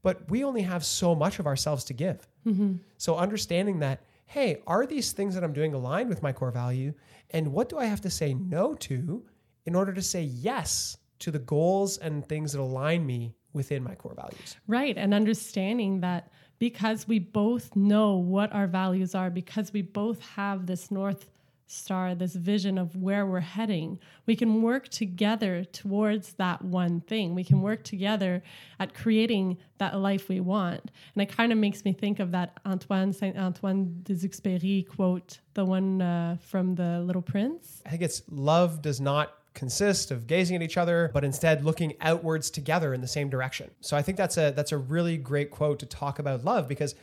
but 0.02 0.28
we 0.30 0.44
only 0.44 0.62
have 0.62 0.84
so 0.84 1.14
much 1.14 1.38
of 1.38 1.46
ourselves 1.46 1.84
to 1.84 1.92
give. 1.92 2.26
Mm-hmm. 2.46 2.76
So 2.96 3.16
understanding 3.16 3.80
that, 3.80 4.02
hey, 4.26 4.62
are 4.66 4.86
these 4.86 5.12
things 5.12 5.34
that 5.34 5.44
I'm 5.44 5.52
doing 5.52 5.74
aligned 5.74 6.08
with 6.08 6.22
my 6.22 6.32
core 6.32 6.50
value? 6.50 6.94
And 7.30 7.52
what 7.52 7.68
do 7.68 7.78
I 7.78 7.84
have 7.86 8.00
to 8.02 8.10
say 8.10 8.34
no 8.34 8.74
to 8.76 9.24
in 9.66 9.74
order 9.74 9.92
to 9.92 10.02
say 10.02 10.22
yes 10.22 10.96
to 11.20 11.30
the 11.30 11.38
goals 11.38 11.98
and 11.98 12.26
things 12.26 12.52
that 12.52 12.60
align 12.60 13.04
me 13.04 13.34
within 13.52 13.82
my 13.82 13.94
core 13.94 14.14
values? 14.14 14.56
Right. 14.66 14.96
And 14.96 15.12
understanding 15.12 16.00
that 16.00 16.30
because 16.58 17.08
we 17.08 17.18
both 17.18 17.74
know 17.74 18.16
what 18.16 18.52
our 18.52 18.66
values 18.66 19.14
are, 19.14 19.30
because 19.30 19.72
we 19.72 19.82
both 19.82 20.20
have 20.20 20.66
this 20.66 20.90
North 20.90 21.30
Star, 21.70 22.16
this 22.16 22.34
vision 22.34 22.78
of 22.78 22.96
where 22.96 23.24
we're 23.24 23.40
heading, 23.40 24.00
we 24.26 24.34
can 24.34 24.60
work 24.60 24.88
together 24.88 25.64
towards 25.64 26.32
that 26.34 26.62
one 26.62 27.00
thing. 27.02 27.34
We 27.34 27.44
can 27.44 27.62
work 27.62 27.84
together 27.84 28.42
at 28.80 28.92
creating 28.92 29.56
that 29.78 29.96
life 29.96 30.28
we 30.28 30.40
want. 30.40 30.90
And 31.14 31.22
it 31.22 31.30
kind 31.30 31.52
of 31.52 31.58
makes 31.58 31.84
me 31.84 31.92
think 31.92 32.18
of 32.18 32.32
that 32.32 32.58
Antoine 32.66 33.12
Saint 33.12 33.38
Antoine 33.38 34.00
des 34.02 34.26
Exupéry 34.26 34.88
quote, 34.88 35.38
the 35.54 35.64
one 35.64 36.02
uh, 36.02 36.38
from 36.40 36.74
The 36.74 37.00
Little 37.00 37.22
Prince. 37.22 37.82
I 37.86 37.90
think 37.90 38.02
it's 38.02 38.22
love 38.28 38.82
does 38.82 39.00
not 39.00 39.34
consist 39.54 40.10
of 40.10 40.26
gazing 40.26 40.56
at 40.56 40.62
each 40.62 40.76
other, 40.76 41.10
but 41.12 41.22
instead 41.22 41.64
looking 41.64 41.94
outwards 42.00 42.50
together 42.50 42.94
in 42.94 43.00
the 43.00 43.08
same 43.08 43.28
direction. 43.28 43.70
So 43.80 43.96
I 43.96 44.02
think 44.02 44.18
that's 44.18 44.36
a 44.36 44.50
that's 44.50 44.72
a 44.72 44.78
really 44.78 45.16
great 45.16 45.50
quote 45.52 45.78
to 45.80 45.86
talk 45.86 46.18
about 46.18 46.44
love 46.44 46.66
because 46.66 46.94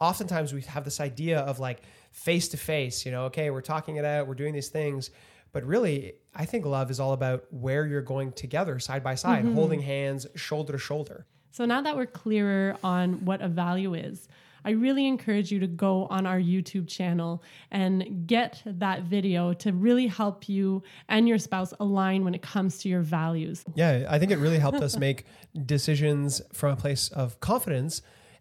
oftentimes 0.00 0.52
we 0.52 0.62
have 0.62 0.84
this 0.84 1.00
idea 1.00 1.40
of 1.40 1.58
like 1.58 1.82
face 2.12 2.48
to 2.48 2.56
face, 2.56 3.04
you 3.04 3.12
know, 3.12 3.24
okay, 3.24 3.50
we're 3.50 3.60
talking 3.60 3.96
it 3.96 4.04
out, 4.04 4.26
we're 4.26 4.34
doing 4.34 4.54
these 4.54 4.68
things, 4.68 5.10
but 5.52 5.64
really 5.64 6.14
I 6.34 6.44
think 6.44 6.64
love 6.64 6.90
is 6.90 7.00
all 7.00 7.12
about 7.12 7.44
where 7.50 7.86
you're 7.86 8.02
going 8.02 8.32
together 8.32 8.78
side 8.78 9.02
by 9.02 9.14
side, 9.14 9.44
mm-hmm. 9.44 9.54
holding 9.54 9.80
hands, 9.80 10.26
shoulder 10.34 10.72
to 10.72 10.78
shoulder. 10.78 11.26
So 11.50 11.64
now 11.64 11.80
that 11.82 11.96
we're 11.96 12.06
clearer 12.06 12.76
on 12.82 13.24
what 13.24 13.40
a 13.40 13.48
value 13.48 13.94
is, 13.94 14.28
I 14.64 14.70
really 14.70 15.06
encourage 15.06 15.52
you 15.52 15.58
to 15.60 15.66
go 15.66 16.06
on 16.06 16.26
our 16.26 16.40
YouTube 16.40 16.88
channel 16.88 17.42
and 17.70 18.26
get 18.26 18.62
that 18.64 19.02
video 19.02 19.52
to 19.54 19.72
really 19.72 20.06
help 20.06 20.48
you 20.48 20.82
and 21.08 21.28
your 21.28 21.38
spouse 21.38 21.74
align 21.78 22.24
when 22.24 22.34
it 22.34 22.40
comes 22.42 22.78
to 22.78 22.88
your 22.88 23.02
values. 23.02 23.62
Yeah, 23.74 24.06
I 24.08 24.18
think 24.18 24.32
it 24.32 24.38
really 24.38 24.58
helped 24.58 24.80
us 24.80 24.96
make 24.96 25.26
decisions 25.66 26.40
from 26.52 26.72
a 26.72 26.76
place 26.76 27.08
of 27.08 27.38
confidence. 27.40 28.00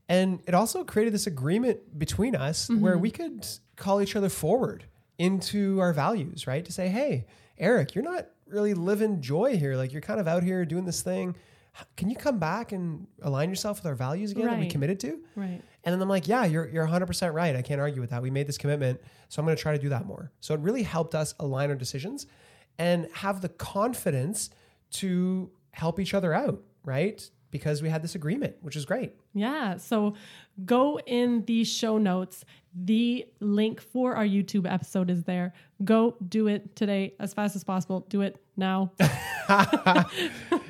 And 0.10 0.41
it 0.48 0.53
also 0.53 0.83
created 0.83 1.13
this 1.13 1.27
agreement 1.27 1.98
between 1.98 2.36
us 2.36 2.69
where 2.69 2.93
mm-hmm. 2.93 3.01
we 3.01 3.12
could 3.12 3.48
call 3.75 4.01
each 4.01 4.15
other 4.15 4.29
forward 4.29 4.86
into 5.17 5.79
our 5.79 5.93
values, 5.93 6.45
right? 6.48 6.65
To 6.65 6.72
say, 6.72 6.89
hey, 6.89 7.25
Eric, 7.57 7.95
you're 7.95 8.03
not 8.03 8.27
really 8.48 8.74
living 8.74 9.22
joy 9.22 9.57
here. 9.57 9.75
Like 9.75 9.91
you're 9.91 10.01
kind 10.01 10.19
of 10.19 10.27
out 10.27 10.43
here 10.43 10.65
doing 10.65 10.86
this 10.86 11.01
thing. 11.01 11.36
Can 11.98 12.10
you 12.10 12.15
come 12.15 12.38
back 12.38 12.72
and 12.72 13.07
align 13.24 13.50
yourself 13.50 13.79
with 13.79 13.88
our 13.88 13.95
values 13.95 14.31
again 14.31 14.45
that 14.45 14.60
we 14.60 14.67
committed 14.67 15.00
to? 15.00 15.19
Right. 15.36 15.62
And 15.83 15.93
then 15.93 16.01
I'm 16.01 16.10
like, 16.10 16.27
yeah, 16.27 16.45
you're, 16.45 16.67
you're 16.67 16.88
100% 16.88 17.33
right. 17.33 17.55
I 17.55 17.63
can't 17.63 17.81
argue 17.81 18.00
with 18.00 18.12
that. 18.12 18.22
We 18.22 18.29
made 18.29 18.48
this 18.48 18.60
commitment. 18.60 19.01
So 19.29 19.41
I'm 19.41 19.45
going 19.45 19.57
to 19.57 19.62
try 19.62 19.74
to 19.74 19.81
do 19.81 19.89
that 19.89 20.05
more. 20.05 20.31
So 20.39 20.53
it 20.53 20.60
really 20.60 20.83
helped 20.83 21.15
us 21.15 21.33
align 21.39 21.72
our 21.72 21.75
decisions 21.75 22.27
and 22.77 23.07
have 23.13 23.41
the 23.41 23.50
confidence 23.50 24.51
to 24.91 25.51
help 25.72 26.00
each 26.00 26.13
other 26.13 26.33
out, 26.33 26.62
right? 26.83 27.27
Because 27.50 27.81
we 27.81 27.89
had 27.89 28.03
this 28.03 28.13
agreement, 28.13 28.55
which 28.62 28.75
is 28.75 28.86
great. 28.86 29.15
Yeah. 29.34 29.78
So 29.78 30.16
go 30.66 31.00
in 31.00 31.46
the 31.46 31.63
show 31.63 31.98
notes. 31.98 32.46
The 32.75 33.28
link 33.40 33.80
for 33.82 34.16
our 34.16 34.25
YouTube 34.25 34.72
episode 34.72 35.12
is 35.12 35.24
there. 35.25 35.54
Go 35.84 36.16
do 36.28 36.48
it 36.48 36.75
today 36.75 37.13
as 37.20 37.34
fast 37.34 37.56
as 37.56 37.63
possible. 37.63 38.06
Do 38.10 38.22
it 38.22 38.44
now. 38.58 38.92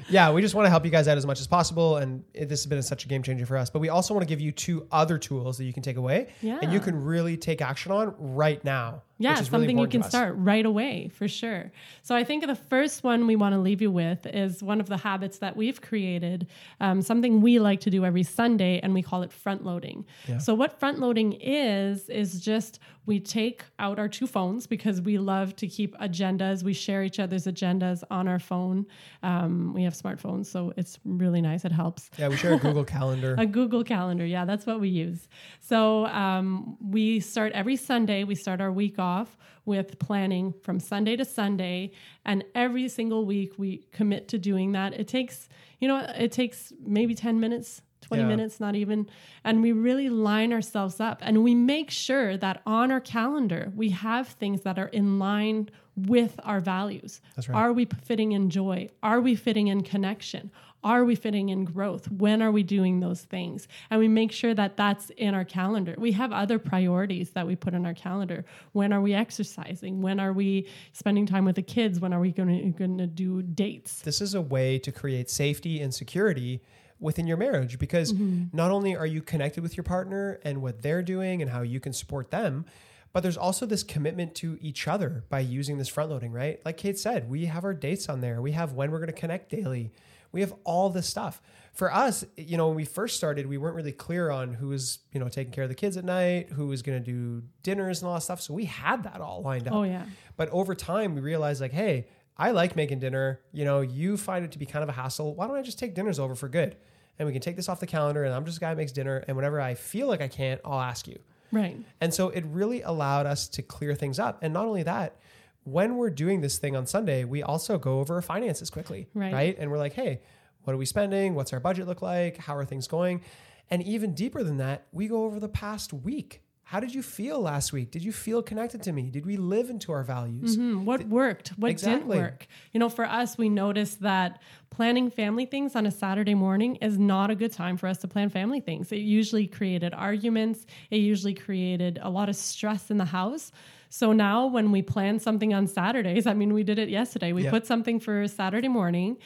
yeah, 0.10 0.32
we 0.32 0.42
just 0.42 0.56
want 0.56 0.66
to 0.66 0.70
help 0.70 0.86
you 0.86 0.92
guys 0.92 1.08
out 1.08 1.18
as 1.18 1.26
much 1.26 1.40
as 1.40 1.48
possible. 1.48 1.98
And 1.98 2.24
it, 2.34 2.50
this 2.50 2.62
has 2.62 2.68
been 2.68 2.82
such 2.82 3.06
a 3.06 3.08
game 3.08 3.24
changer 3.24 3.46
for 3.46 3.58
us. 3.58 3.70
But 3.70 3.80
we 3.80 3.90
also 3.90 4.14
want 4.14 4.22
to 4.22 4.28
give 4.28 4.42
you 4.42 4.52
two 4.52 4.88
other 4.92 5.18
tools 5.18 5.58
that 5.58 5.66
you 5.66 5.74
can 5.74 5.84
take 5.84 5.98
away 5.98 6.34
and 6.42 6.74
you 6.74 6.80
can 6.80 7.02
really 7.02 7.38
take 7.38 7.62
action 7.62 7.92
on 7.92 8.16
right 8.18 8.64
now. 8.64 9.02
Yeah, 9.20 9.32
which 9.32 9.42
is 9.42 9.52
really 9.52 9.64
something 9.64 9.78
you 9.78 9.88
can 9.88 10.04
start 10.04 10.36
right 10.38 10.66
away 10.66 11.10
for 11.14 11.28
sure. 11.28 11.72
So 12.02 12.16
I 12.16 12.24
think 12.26 12.46
the 12.46 12.56
first 12.56 13.04
one 13.04 13.28
we 13.28 13.36
want 13.38 13.54
to 13.54 13.60
leave 13.60 13.82
you 13.82 13.92
with 13.92 14.26
is 14.26 14.62
one 14.62 14.82
of 14.82 14.90
the 14.90 14.98
habits 14.98 15.38
that 15.38 15.56
we've 15.56 15.80
created, 15.82 16.48
um, 16.82 17.02
something 17.02 17.40
we 17.40 17.60
like 17.60 17.80
to 17.82 17.90
do 17.90 18.04
every 18.04 18.24
Sunday, 18.24 18.53
and 18.62 18.94
we 18.94 19.02
call 19.02 19.24
it 19.24 19.32
front 19.32 19.64
loading. 19.64 20.06
So 20.40 20.54
what 20.54 20.80
front 20.80 21.00
loading 21.00 21.34
is 21.34 22.10
is 22.10 22.42
just 22.42 22.80
we 23.06 23.20
take 23.20 23.64
out 23.80 24.00
our 24.00 24.08
two 24.08 24.28
phones 24.28 24.66
because 24.66 25.02
we 25.02 25.18
love 25.18 25.56
to 25.58 25.68
keep 25.68 25.98
agendas. 25.98 26.64
We 26.64 26.74
share 26.74 27.04
each 27.04 27.20
other's 27.20 27.46
agendas 27.46 28.04
on 28.10 28.28
our 28.28 28.40
phone. 28.40 28.86
Um, 29.24 29.74
we 29.74 29.84
have 29.84 29.94
smartphones, 29.94 30.46
so 30.46 30.74
it's 30.78 31.00
really 31.04 31.42
nice. 31.42 31.66
It 31.66 31.72
helps. 31.72 32.10
Yeah, 32.18 32.30
we 32.30 32.38
share 32.38 32.54
a 32.54 32.60
Google 32.60 32.86
Calendar. 32.98 33.36
A 33.38 33.46
Google 33.46 33.84
Calendar. 33.84 34.26
Yeah, 34.26 34.46
that's 34.46 34.66
what 34.66 34.80
we 34.80 34.90
use. 34.90 35.28
So 35.60 36.06
um, 36.08 36.78
we 36.82 37.20
start 37.20 37.52
every 37.54 37.76
Sunday, 37.76 38.24
we 38.24 38.36
start 38.36 38.62
our 38.62 38.72
week 38.72 39.00
off 39.00 39.38
with 39.66 39.98
planning 40.00 40.54
from 40.62 40.80
Sunday 40.80 41.16
to 41.16 41.26
Sunday. 41.26 41.92
And 42.26 42.44
every 42.56 42.90
single 42.90 43.26
week 43.26 43.54
we 43.58 43.88
commit 43.92 44.28
to 44.30 44.38
doing 44.38 44.74
that. 44.74 44.94
It 44.94 45.08
takes, 45.08 45.48
you 45.80 45.88
know, 45.88 45.98
it 46.18 46.32
takes 46.32 46.74
maybe 46.86 47.16
10 47.16 47.40
minutes. 47.40 47.82
20 48.04 48.24
Yeah. 48.24 48.28
minutes, 48.30 48.60
not 48.60 48.76
even. 48.76 49.08
And 49.44 49.62
we 49.62 49.72
really 49.72 50.10
line 50.10 50.54
ourselves 50.54 51.00
up 51.00 51.20
and 51.22 51.44
we 51.44 51.56
make 51.56 51.90
sure 51.90 52.38
that 52.38 52.62
on 52.66 52.92
our 52.92 53.02
calendar, 53.02 53.72
we 53.76 53.90
have 53.90 54.28
things 54.28 54.62
that 54.62 54.78
are 54.78 54.88
in 54.88 55.18
line 55.20 55.70
with 55.96 56.40
our 56.44 56.60
values. 56.60 57.22
That's 57.36 57.48
right. 57.50 57.56
Are 57.58 57.72
we 57.74 57.86
fitting 58.04 58.32
in 58.32 58.50
joy? 58.50 58.90
Are 59.02 59.22
we 59.22 59.36
fitting 59.36 59.68
in 59.68 59.82
connection? 59.84 60.52
Are 60.84 61.06
we 61.06 61.16
fitting 61.16 61.48
in 61.48 61.64
growth? 61.64 62.12
When 62.12 62.42
are 62.42 62.52
we 62.52 62.62
doing 62.62 63.00
those 63.00 63.22
things? 63.22 63.70
And 63.90 64.02
we 64.02 64.10
make 64.10 64.34
sure 64.34 64.54
that 64.54 64.76
that's 64.76 65.12
in 65.12 65.34
our 65.34 65.46
calendar. 65.46 65.96
We 65.98 66.12
have 66.12 66.34
other 66.34 66.60
priorities 66.60 67.30
that 67.32 67.48
we 67.48 67.56
put 67.56 67.74
in 67.74 67.86
our 67.86 67.94
calendar. 67.94 68.44
When 68.74 68.92
are 68.92 69.00
we 69.00 69.14
exercising? 69.14 70.02
When 70.02 70.20
are 70.20 70.34
we 70.34 70.68
spending 70.92 71.26
time 71.26 71.46
with 71.46 71.56
the 71.56 71.62
kids? 71.62 72.02
When 72.02 72.12
are 72.12 72.20
we 72.20 72.32
going 72.34 72.98
to 72.98 73.08
do 73.08 73.42
dates? 73.44 74.02
this 74.02 74.20
is 74.20 74.34
a 74.34 74.42
way 74.42 74.78
to 74.80 74.92
create 74.92 75.30
safety 75.30 75.80
and 75.80 75.94
security 75.94 76.62
within 77.04 77.28
your 77.28 77.38
marriage 77.38 77.78
because 77.78 78.14
mm-hmm. 78.14 78.46
not 78.56 78.72
only 78.72 78.96
are 78.96 79.06
you 79.06 79.22
connected 79.22 79.62
with 79.62 79.78
your 79.78 79.84
partner 79.84 80.40
and 80.44 80.62
what 80.62 80.82
they're 80.82 81.04
doing 81.04 81.42
and 81.42 81.52
how 81.52 81.62
you 81.62 81.80
can 81.80 81.94
support 81.94 82.32
them, 82.32 82.66
but 83.12 83.22
there's 83.22 83.38
also 83.38 83.66
this 83.68 83.84
commitment 83.84 84.34
to 84.36 84.58
each 84.60 84.88
other 84.88 85.24
by 85.30 85.40
using 85.40 85.78
this 85.78 85.88
front 85.88 86.10
loading, 86.10 86.32
right? 86.32 86.60
Like 86.66 86.78
Kate 86.78 86.98
said, 86.98 87.30
we 87.30 87.46
have 87.46 87.64
our 87.64 87.74
dates 87.74 88.10
on 88.10 88.22
there. 88.22 88.42
We 88.42 88.54
have 88.54 88.74
when 88.74 88.90
we're 88.90 88.98
going 88.98 89.08
to 89.08 89.14
connect 89.14 89.50
daily. 89.50 89.92
We 90.32 90.42
have 90.42 90.54
all 90.64 90.90
this 90.90 91.08
stuff. 91.08 91.40
For 91.74 91.94
us, 91.94 92.26
you 92.38 92.58
know, 92.58 92.68
when 92.68 92.76
we 92.76 92.86
first 92.86 93.16
started, 93.18 93.46
we 93.46 93.60
weren't 93.60 93.76
really 93.76 93.92
clear 93.92 94.32
on 94.32 94.56
who 94.56 94.70
was, 94.70 95.00
you 95.12 95.20
know, 95.20 95.28
taking 95.28 95.54
care 95.54 95.64
of 95.64 95.70
the 95.70 95.76
kids 95.76 95.96
at 95.96 96.06
night, 96.06 96.50
who 96.50 96.68
was 96.68 96.82
going 96.82 97.04
to 97.04 97.12
do 97.12 97.44
dinners 97.62 98.02
and 98.02 98.08
all 98.10 98.16
that 98.16 98.22
stuff. 98.22 98.42
So 98.42 98.54
we 98.54 98.66
had 98.66 99.04
that 99.04 99.22
all 99.22 99.44
lined 99.44 99.68
up. 99.68 99.76
Oh, 99.76 99.84
yeah. 99.84 100.06
But 100.36 100.50
over 100.50 100.74
time, 100.74 101.14
we 101.14 101.22
realized 101.22 101.62
like, 101.62 101.72
hey, 101.72 102.08
I 102.36 102.50
like 102.52 102.76
making 102.76 103.00
dinner. 103.00 103.42
You 103.52 103.66
know, 103.66 103.82
you 103.82 104.18
find 104.18 104.44
it 104.44 104.52
to 104.54 104.60
be 104.60 104.66
kind 104.66 104.82
of 104.82 104.90
a 104.90 104.94
hassle. 104.94 105.36
Why 105.36 105.48
don't 105.48 105.56
I 105.56 105.62
just 105.62 105.78
take 105.78 105.94
dinners 105.94 106.18
over 106.20 106.34
for 106.34 106.50
good? 106.50 106.76
And 107.20 107.28
we 107.28 107.32
can 107.32 107.42
take 107.42 107.56
this 107.56 107.70
off 107.70 107.80
the 107.80 107.88
calendar, 107.88 108.24
and 108.24 108.34
I'm 108.34 108.46
just 108.46 108.58
a 108.58 108.60
guy 108.60 108.72
who 108.72 108.76
makes 108.76 108.92
dinner. 108.92 109.24
And 109.28 109.36
whenever 109.38 109.62
I 109.62 109.76
feel 109.76 110.08
like 110.08 110.22
I 110.22 110.28
can't, 110.28 110.60
I'll 110.66 110.80
ask 110.80 111.08
you. 111.08 111.20
Right. 111.52 111.78
And 112.02 112.14
so 112.14 112.30
it 112.30 112.44
really 112.48 112.82
allowed 112.82 113.28
us 113.28 113.48
to 113.50 113.62
clear 113.62 113.94
things 113.94 114.18
up. 114.18 114.40
And 114.42 114.54
not 114.54 114.66
only 114.66 114.84
that, 114.84 115.18
when 115.64 115.96
we're 115.96 116.10
doing 116.10 116.42
this 116.42 116.58
thing 116.58 116.76
on 116.76 116.88
Sunday, 116.88 117.24
we 117.24 117.44
also 117.44 117.78
go 117.78 118.00
over 118.00 118.16
our 118.16 118.22
finances 118.22 118.70
quickly. 118.70 119.08
Right. 119.14 119.34
Right. 119.34 119.56
And 119.60 119.70
we're 119.70 119.78
like, 119.78 119.94
hey, 119.94 120.22
what 120.64 120.74
are 120.74 120.78
we 120.78 120.86
spending? 120.86 121.36
What's 121.36 121.54
our 121.54 121.60
budget 121.60 121.88
look 121.88 122.02
like? 122.02 122.38
How 122.38 122.56
are 122.56 122.66
things 122.66 122.88
going? 122.88 123.22
And 123.70 123.84
even 123.84 124.14
deeper 124.14 124.44
than 124.44 124.58
that, 124.58 124.88
we 124.92 125.08
go 125.08 125.24
over 125.26 125.40
the 125.40 125.48
past 125.48 125.94
week. 125.94 126.42
How 126.74 126.80
did 126.80 126.96
you 126.96 127.04
feel 127.04 127.40
last 127.40 127.72
week? 127.72 127.92
Did 127.92 128.04
you 128.04 128.12
feel 128.12 128.42
connected 128.42 128.82
to 128.82 128.92
me? 128.92 129.12
Did 129.12 129.28
we 129.28 129.38
live 129.38 129.70
into 129.70 129.92
our 129.92 130.02
values? 130.04 130.56
Hmm, 130.56 130.86
what 130.86 131.08
worked 131.08 131.50
what 131.50 131.70
Exactly. 131.70 132.00
didn't 132.00 132.24
work 132.24 132.48
you 132.72 132.80
know 132.80 132.90
for 132.90 133.06
us 133.06 133.38
we 133.38 133.48
noticed 133.48 134.02
that 134.02 134.42
planning 134.72 135.12
family 135.12 135.46
things 135.46 135.76
on 135.76 135.86
a 135.86 135.92
saturday 135.92 136.34
morning 136.34 136.78
is 136.78 136.98
not 136.98 137.30
a 137.30 137.36
good 137.36 137.54
time 137.54 137.78
for 137.78 137.86
us 137.86 138.00
to 138.00 138.08
plan 138.08 138.28
family 138.30 138.60
things 138.60 138.92
it 138.92 138.98
usually 139.20 139.46
created 139.46 139.94
arguments 139.94 140.66
it 140.90 140.98
usually 140.98 141.36
created 141.36 142.00
a 142.02 142.10
lot 142.10 142.28
of 142.28 142.36
stress 142.36 142.90
in 142.90 142.98
the 142.98 143.06
house 143.06 143.52
so 143.90 144.12
now 144.12 144.48
when 144.48 144.72
we 144.72 144.82
plan 144.82 145.20
something 145.20 145.54
on 145.54 145.68
saturdays 145.68 146.26
i 146.26 146.34
mean 146.34 146.54
we 146.56 146.64
did 146.64 146.80
it 146.80 146.90
yesterday 146.90 147.34
we 147.34 147.44
Yeah. 147.44 147.52
put 147.52 147.68
something 147.68 148.00
for 148.00 148.28
saturday 148.28 148.68
morning 148.68 149.18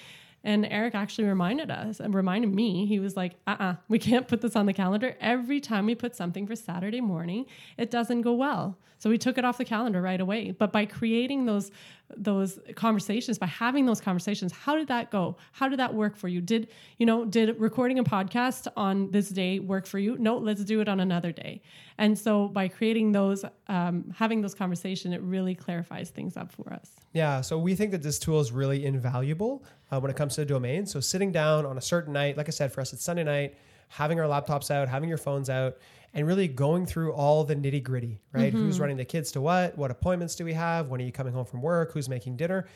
and 0.48 0.66
Eric 0.66 0.96
actually 0.96 1.27
reminded 1.27 1.70
us 1.70 2.00
and 2.00 2.16
reminded 2.16 2.56
me, 2.56 2.86
he 2.86 3.00
was 3.00 3.18
like, 3.18 3.34
uh 3.46 3.58
uh 3.60 3.75
we 3.89 4.00
can't 4.00 4.27
put 4.27 4.42
this 4.42 4.56
on 4.56 4.66
the 4.66 4.74
calendar. 4.74 5.16
Every 5.20 5.60
time 5.60 5.86
we 5.86 5.94
put 5.94 6.16
something 6.16 6.48
for 6.48 6.56
Saturday 6.56 7.01
morning, 7.01 7.46
it 7.77 7.92
doesn't 7.92 8.22
go 8.22 8.34
well. 8.34 8.77
So 8.98 9.10
we 9.10 9.18
took 9.18 9.38
it 9.38 9.46
off 9.46 9.58
the 9.58 9.66
calendar 9.66 10.01
right 10.01 10.20
away. 10.20 10.51
But 10.51 10.72
by 10.72 10.86
creating 10.86 11.46
those 11.46 11.70
those 12.15 12.59
conversations 12.75 13.37
by 13.37 13.45
having 13.45 13.85
those 13.85 13.99
conversations 13.99 14.51
how 14.51 14.75
did 14.75 14.87
that 14.87 15.11
go? 15.11 15.37
How 15.51 15.67
did 15.67 15.79
that 15.79 15.93
work 15.93 16.15
for 16.15 16.27
you? 16.27 16.41
Did 16.41 16.69
you 16.97 17.05
know 17.05 17.25
did 17.25 17.59
recording 17.59 17.99
a 17.99 18.03
podcast 18.03 18.67
on 18.77 19.11
this 19.11 19.29
day 19.29 19.59
work 19.59 19.85
for 19.85 19.99
you? 19.99 20.17
No 20.17 20.37
let's 20.37 20.63
do 20.63 20.79
it 20.79 20.87
on 20.87 20.99
another 20.99 21.31
day. 21.31 21.61
And 21.97 22.17
so 22.17 22.47
by 22.47 22.67
creating 22.67 23.11
those 23.11 23.43
um, 23.67 24.13
having 24.15 24.41
those 24.41 24.53
conversation 24.53 25.13
it 25.13 25.21
really 25.21 25.55
clarifies 25.55 26.09
things 26.09 26.37
up 26.37 26.51
for 26.51 26.71
us. 26.71 26.91
Yeah, 27.13 27.41
so 27.41 27.57
we 27.57 27.75
think 27.75 27.91
that 27.91 28.03
this 28.03 28.19
tool 28.19 28.39
is 28.39 28.51
really 28.51 28.85
invaluable 28.85 29.65
uh, 29.91 29.99
when 29.99 30.11
it 30.11 30.17
comes 30.17 30.35
to 30.35 30.41
the 30.41 30.45
domain. 30.45 30.85
So 30.85 30.99
sitting 30.99 31.31
down 31.31 31.65
on 31.65 31.77
a 31.77 31.81
certain 31.81 32.13
night, 32.13 32.37
like 32.37 32.47
I 32.47 32.51
said, 32.51 32.71
for 32.71 32.81
us 32.81 32.93
it's 32.93 33.03
Sunday 33.03 33.23
night, 33.23 33.55
having 33.89 34.19
our 34.19 34.27
laptops 34.27 34.71
out, 34.71 34.87
having 34.87 35.09
your 35.09 35.17
phones 35.17 35.49
out, 35.49 35.77
and 36.13 36.25
really 36.25 36.47
going 36.47 36.85
through 36.85 37.13
all 37.13 37.43
the 37.43 37.55
nitty 37.55 37.83
gritty, 37.83 38.19
right? 38.31 38.51
Who's 38.51 38.75
mm-hmm. 38.75 38.81
running 38.81 38.97
the 38.97 39.05
kids 39.05 39.31
to 39.33 39.41
what? 39.41 39.77
What 39.77 39.91
appointments 39.91 40.35
do 40.35 40.45
we 40.45 40.53
have? 40.53 40.89
When 40.89 41.01
are 41.01 41.03
you 41.03 41.11
coming 41.11 41.33
home 41.33 41.45
from 41.45 41.61
work? 41.61 41.91
Who's 41.93 42.09
making 42.09 42.37
dinner? 42.37 42.67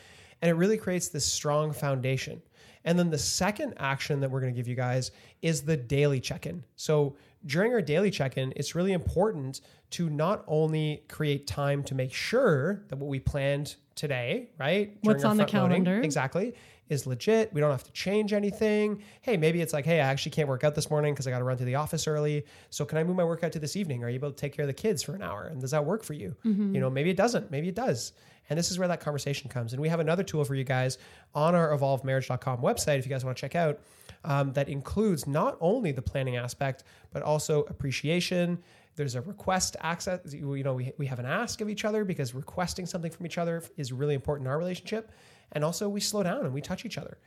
And 0.41 0.49
it 0.49 0.53
really 0.53 0.77
creates 0.77 1.09
this 1.09 1.25
strong 1.25 1.71
foundation. 1.71 2.41
And 2.83 2.97
then 2.97 3.09
the 3.09 3.17
second 3.17 3.75
action 3.77 4.19
that 4.21 4.31
we're 4.31 4.41
going 4.41 4.53
to 4.53 4.57
give 4.57 4.67
you 4.67 4.75
guys 4.75 5.11
is 5.41 5.61
the 5.61 5.77
daily 5.77 6.19
check 6.19 6.45
in. 6.45 6.63
So 6.75 7.15
during 7.45 7.73
our 7.73 7.81
daily 7.81 8.11
check 8.11 8.37
in, 8.37 8.53
it's 8.55 8.75
really 8.75 8.93
important 8.93 9.61
to 9.91 10.09
not 10.09 10.43
only 10.47 11.03
create 11.09 11.47
time 11.47 11.83
to 11.83 11.95
make 11.95 12.13
sure 12.13 12.83
that 12.87 12.97
what 12.97 13.09
we 13.09 13.19
planned 13.19 13.75
today, 13.95 14.49
right? 14.57 14.97
What's 15.01 15.23
on 15.23 15.37
the 15.37 15.43
loading, 15.43 15.51
calendar. 15.51 16.01
exactly, 16.01 16.53
is 16.89 17.07
legit. 17.07 17.53
We 17.53 17.61
don't 17.61 17.71
have 17.71 17.83
to 17.85 17.91
change 17.91 18.33
anything. 18.33 19.01
Hey, 19.21 19.37
maybe 19.37 19.61
it's 19.61 19.73
like, 19.73 19.85
hey, 19.85 20.01
I 20.01 20.07
actually 20.07 20.31
can't 20.31 20.47
work 20.47 20.63
out 20.63 20.75
this 20.75 20.89
morning 20.89 21.13
because 21.13 21.25
I 21.25 21.31
got 21.31 21.39
to 21.39 21.45
run 21.45 21.57
to 21.57 21.65
the 21.65 21.75
office 21.75 22.05
early. 22.05 22.45
So 22.69 22.85
can 22.85 22.97
I 22.97 23.03
move 23.03 23.15
my 23.15 23.23
workout 23.23 23.53
to 23.53 23.59
this 23.59 23.75
evening? 23.75 24.03
Are 24.03 24.09
you 24.09 24.15
able 24.15 24.29
to 24.29 24.35
take 24.35 24.53
care 24.53 24.63
of 24.63 24.67
the 24.67 24.73
kids 24.73 25.01
for 25.01 25.15
an 25.15 25.21
hour? 25.21 25.45
And 25.45 25.61
does 25.61 25.71
that 25.71 25.85
work 25.85 26.03
for 26.03 26.13
you? 26.13 26.35
Mm-hmm. 26.45 26.75
You 26.75 26.81
know, 26.81 26.89
maybe 26.89 27.09
it 27.09 27.17
doesn't. 27.17 27.49
Maybe 27.49 27.69
it 27.69 27.75
does. 27.75 28.13
And 28.49 28.59
this 28.59 28.69
is 28.69 28.77
where 28.77 28.87
that 28.89 28.99
conversation 28.99 29.49
comes. 29.49 29.71
And 29.71 29.81
we 29.81 29.87
have 29.87 30.01
another 30.01 30.23
tool 30.23 30.43
for 30.43 30.55
you 30.55 30.65
guys 30.65 30.97
on 31.33 31.55
our 31.55 31.69
evolvedmarriage.com 31.69 32.59
website 32.59 32.99
if 32.99 33.05
you 33.05 33.09
guys 33.09 33.23
want 33.23 33.37
to 33.37 33.41
check 33.41 33.55
out 33.55 33.79
um, 34.23 34.53
that 34.53 34.69
includes 34.69 35.27
not 35.27 35.57
only 35.61 35.91
the 35.91 36.01
planning 36.01 36.35
aspect, 36.35 36.83
but 37.11 37.23
also 37.31 37.63
appreciation. 37.63 38.59
There's 38.95 39.15
a 39.15 39.21
request 39.21 39.77
access. 39.79 40.19
You 40.33 40.63
know, 40.63 40.73
we, 40.73 40.91
we 40.97 41.05
have 41.05 41.19
an 41.19 41.25
ask 41.25 41.61
of 41.61 41.69
each 41.69 41.85
other 41.85 42.03
because 42.03 42.35
requesting 42.35 42.85
something 42.85 43.11
from 43.11 43.25
each 43.25 43.37
other 43.37 43.63
is 43.77 43.93
really 43.93 44.15
important 44.15 44.47
in 44.47 44.51
our 44.51 44.59
relationship. 44.59 45.11
And 45.53 45.63
also, 45.63 45.87
we 45.89 46.01
slow 46.01 46.23
down 46.23 46.45
and 46.45 46.53
we 46.53 46.61
touch 46.61 46.85
each 46.85 46.97
other. 46.97 47.17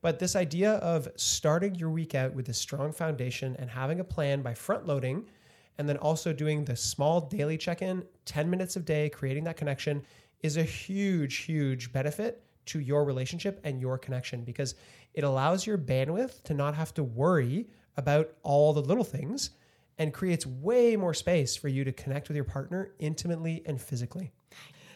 But 0.00 0.18
this 0.18 0.34
idea 0.34 0.72
of 0.74 1.08
starting 1.14 1.76
your 1.76 1.90
week 1.90 2.14
out 2.16 2.34
with 2.34 2.48
a 2.48 2.52
strong 2.52 2.92
foundation 2.92 3.54
and 3.60 3.70
having 3.70 4.00
a 4.00 4.04
plan 4.04 4.42
by 4.42 4.54
front 4.54 4.86
loading, 4.86 5.24
and 5.78 5.88
then 5.88 5.96
also 5.98 6.32
doing 6.32 6.64
the 6.64 6.76
small 6.76 7.20
daily 7.20 7.56
check 7.56 7.82
in, 7.82 8.04
10 8.24 8.50
minutes 8.50 8.76
a 8.76 8.80
day, 8.80 9.08
creating 9.08 9.44
that 9.44 9.56
connection 9.56 10.02
is 10.42 10.56
a 10.56 10.62
huge, 10.62 11.36
huge 11.36 11.92
benefit 11.92 12.42
to 12.66 12.80
your 12.80 13.04
relationship 13.04 13.60
and 13.64 13.80
your 13.80 13.98
connection 13.98 14.44
because 14.44 14.74
it 15.14 15.24
allows 15.24 15.66
your 15.66 15.78
bandwidth 15.78 16.42
to 16.42 16.54
not 16.54 16.74
have 16.74 16.94
to 16.94 17.02
worry 17.02 17.66
about 17.96 18.30
all 18.42 18.72
the 18.72 18.82
little 18.82 19.04
things 19.04 19.50
and 19.98 20.12
creates 20.14 20.46
way 20.46 20.96
more 20.96 21.14
space 21.14 21.54
for 21.56 21.68
you 21.68 21.84
to 21.84 21.92
connect 21.92 22.28
with 22.28 22.34
your 22.36 22.44
partner 22.44 22.92
intimately 22.98 23.62
and 23.66 23.80
physically. 23.80 24.32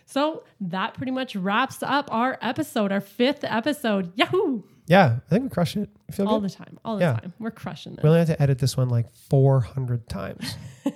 so 0.06 0.44
that 0.60 0.94
pretty 0.94 1.12
much 1.12 1.34
wraps 1.36 1.82
up 1.82 2.08
our 2.12 2.38
episode 2.40 2.92
our 2.92 3.00
fifth 3.00 3.42
episode 3.44 4.12
yahoo 4.16 4.62
Yeah, 4.86 5.18
I 5.26 5.28
think 5.28 5.42
we 5.44 5.48
crushed 5.50 5.76
it. 5.76 5.90
I 6.08 6.12
feel 6.12 6.28
all 6.28 6.40
good. 6.40 6.50
the 6.50 6.54
time 6.54 6.78
all 6.84 6.96
the 6.96 7.02
Yeah. 7.04 7.12
time 7.14 7.32
we're 7.40 7.50
crushing 7.50 7.94
it. 7.94 8.02
We 8.04 8.08
only 8.08 8.20
had 8.20 8.28
to 8.28 8.40
edit 8.40 8.58
this 8.60 8.76
one 8.76 8.88
like 8.88 9.12
400 9.12 10.08
times. 10.08 10.54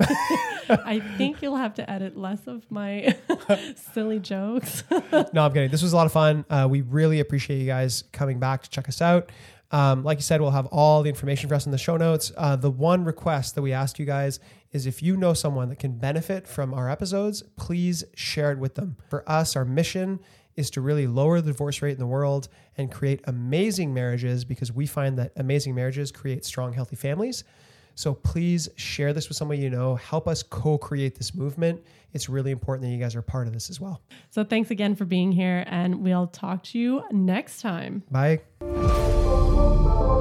I 0.71 1.01
think 1.19 1.43
you'll 1.43 1.57
have 1.57 1.75
to 1.75 1.91
edit 1.91 2.17
less 2.17 2.47
of 2.47 2.65
my 2.71 3.17
silly 3.93 4.21
jokes. 4.21 4.85
no, 5.33 5.43
I'm 5.45 5.53
kidding. 5.53 5.71
This 5.71 5.83
was 5.83 5.93
a 5.93 5.97
lot 5.97 6.07
of 6.07 6.13
fun. 6.13 6.45
Uh, 6.49 6.69
we 6.71 6.83
really 6.83 7.19
appreciate 7.21 7.59
you 7.59 7.67
guys 7.67 8.05
coming 8.13 8.39
back 8.39 8.63
to 8.63 8.71
check 8.71 8.89
us 8.89 9.03
out. 9.03 9.31
Um, 9.73 10.03
like 10.03 10.19
you 10.19 10.23
said, 10.23 10.41
we'll 10.41 10.51
have 10.51 10.67
all 10.67 11.03
the 11.03 11.09
information 11.09 11.49
for 11.49 11.55
us 11.55 11.65
in 11.65 11.73
the 11.73 11.79
show 11.79 11.97
notes. 11.97 12.33
Uh, 12.37 12.57
the 12.57 12.71
one 12.71 13.05
request 13.05 13.55
that 13.55 13.63
we 13.63 13.73
ask 13.73 13.99
you 13.99 14.07
guys 14.07 14.41
is 14.73 14.87
if 14.87 15.03
you 15.03 15.17
know 15.17 15.33
someone 15.33 15.69
that 15.69 15.79
can 15.79 15.97
benefit 15.97 16.47
from 16.47 16.75
our 16.75 16.91
episodes, 16.91 17.43
please 17.57 18.05
share 18.15 18.51
it 18.53 18.59
with 18.59 18.75
them. 18.75 18.97
For 19.09 19.29
us, 19.29 19.57
our 19.57 19.65
mission 19.65 20.21
is 20.57 20.71
to 20.71 20.81
really 20.81 21.07
lower 21.07 21.41
the 21.41 21.53
divorce 21.53 21.83
rate 21.83 21.93
in 21.93 21.99
the 21.99 22.07
world 22.07 22.49
and 22.77 22.91
create 22.91 23.21
amazing 23.25 23.95
marriages 23.95 24.45
because 24.45 24.73
we 24.73 24.87
find 24.87 25.19
that 25.19 25.33
amazing 25.37 25.75
marriages 25.75 26.11
create 26.11 26.45
strong, 26.45 26.73
healthy 26.73 26.97
families. 26.97 27.45
So 27.95 28.15
please 28.15 28.69
share 28.77 29.13
this 29.13 29.29
with 29.29 29.37
someone 29.37 29.61
you 29.61 29.71
know. 29.71 29.95
Help 29.97 30.27
us 30.27 30.43
co 30.43 30.79
create 30.79 31.17
this 31.17 31.35
movement. 31.35 31.83
It's 32.13 32.29
really 32.29 32.51
important 32.51 32.83
that 32.83 32.95
you 32.95 32.99
guys 32.99 33.15
are 33.15 33.23
part 33.23 33.47
of 33.47 33.53
this 33.53 33.71
as 33.71 33.81
well. 33.81 34.01
so 34.31 34.43
thanks 34.43 34.71
again 34.71 34.95
for 34.95 35.05
being 35.05 35.33
here, 35.33 35.65
and 35.67 36.03
we'll 36.03 36.27
talk 36.27 36.63
to 36.65 36.79
you 36.79 37.05
next 37.11 37.61
time. 37.61 38.03
Bye. 38.11 38.41
Thank 39.61 40.20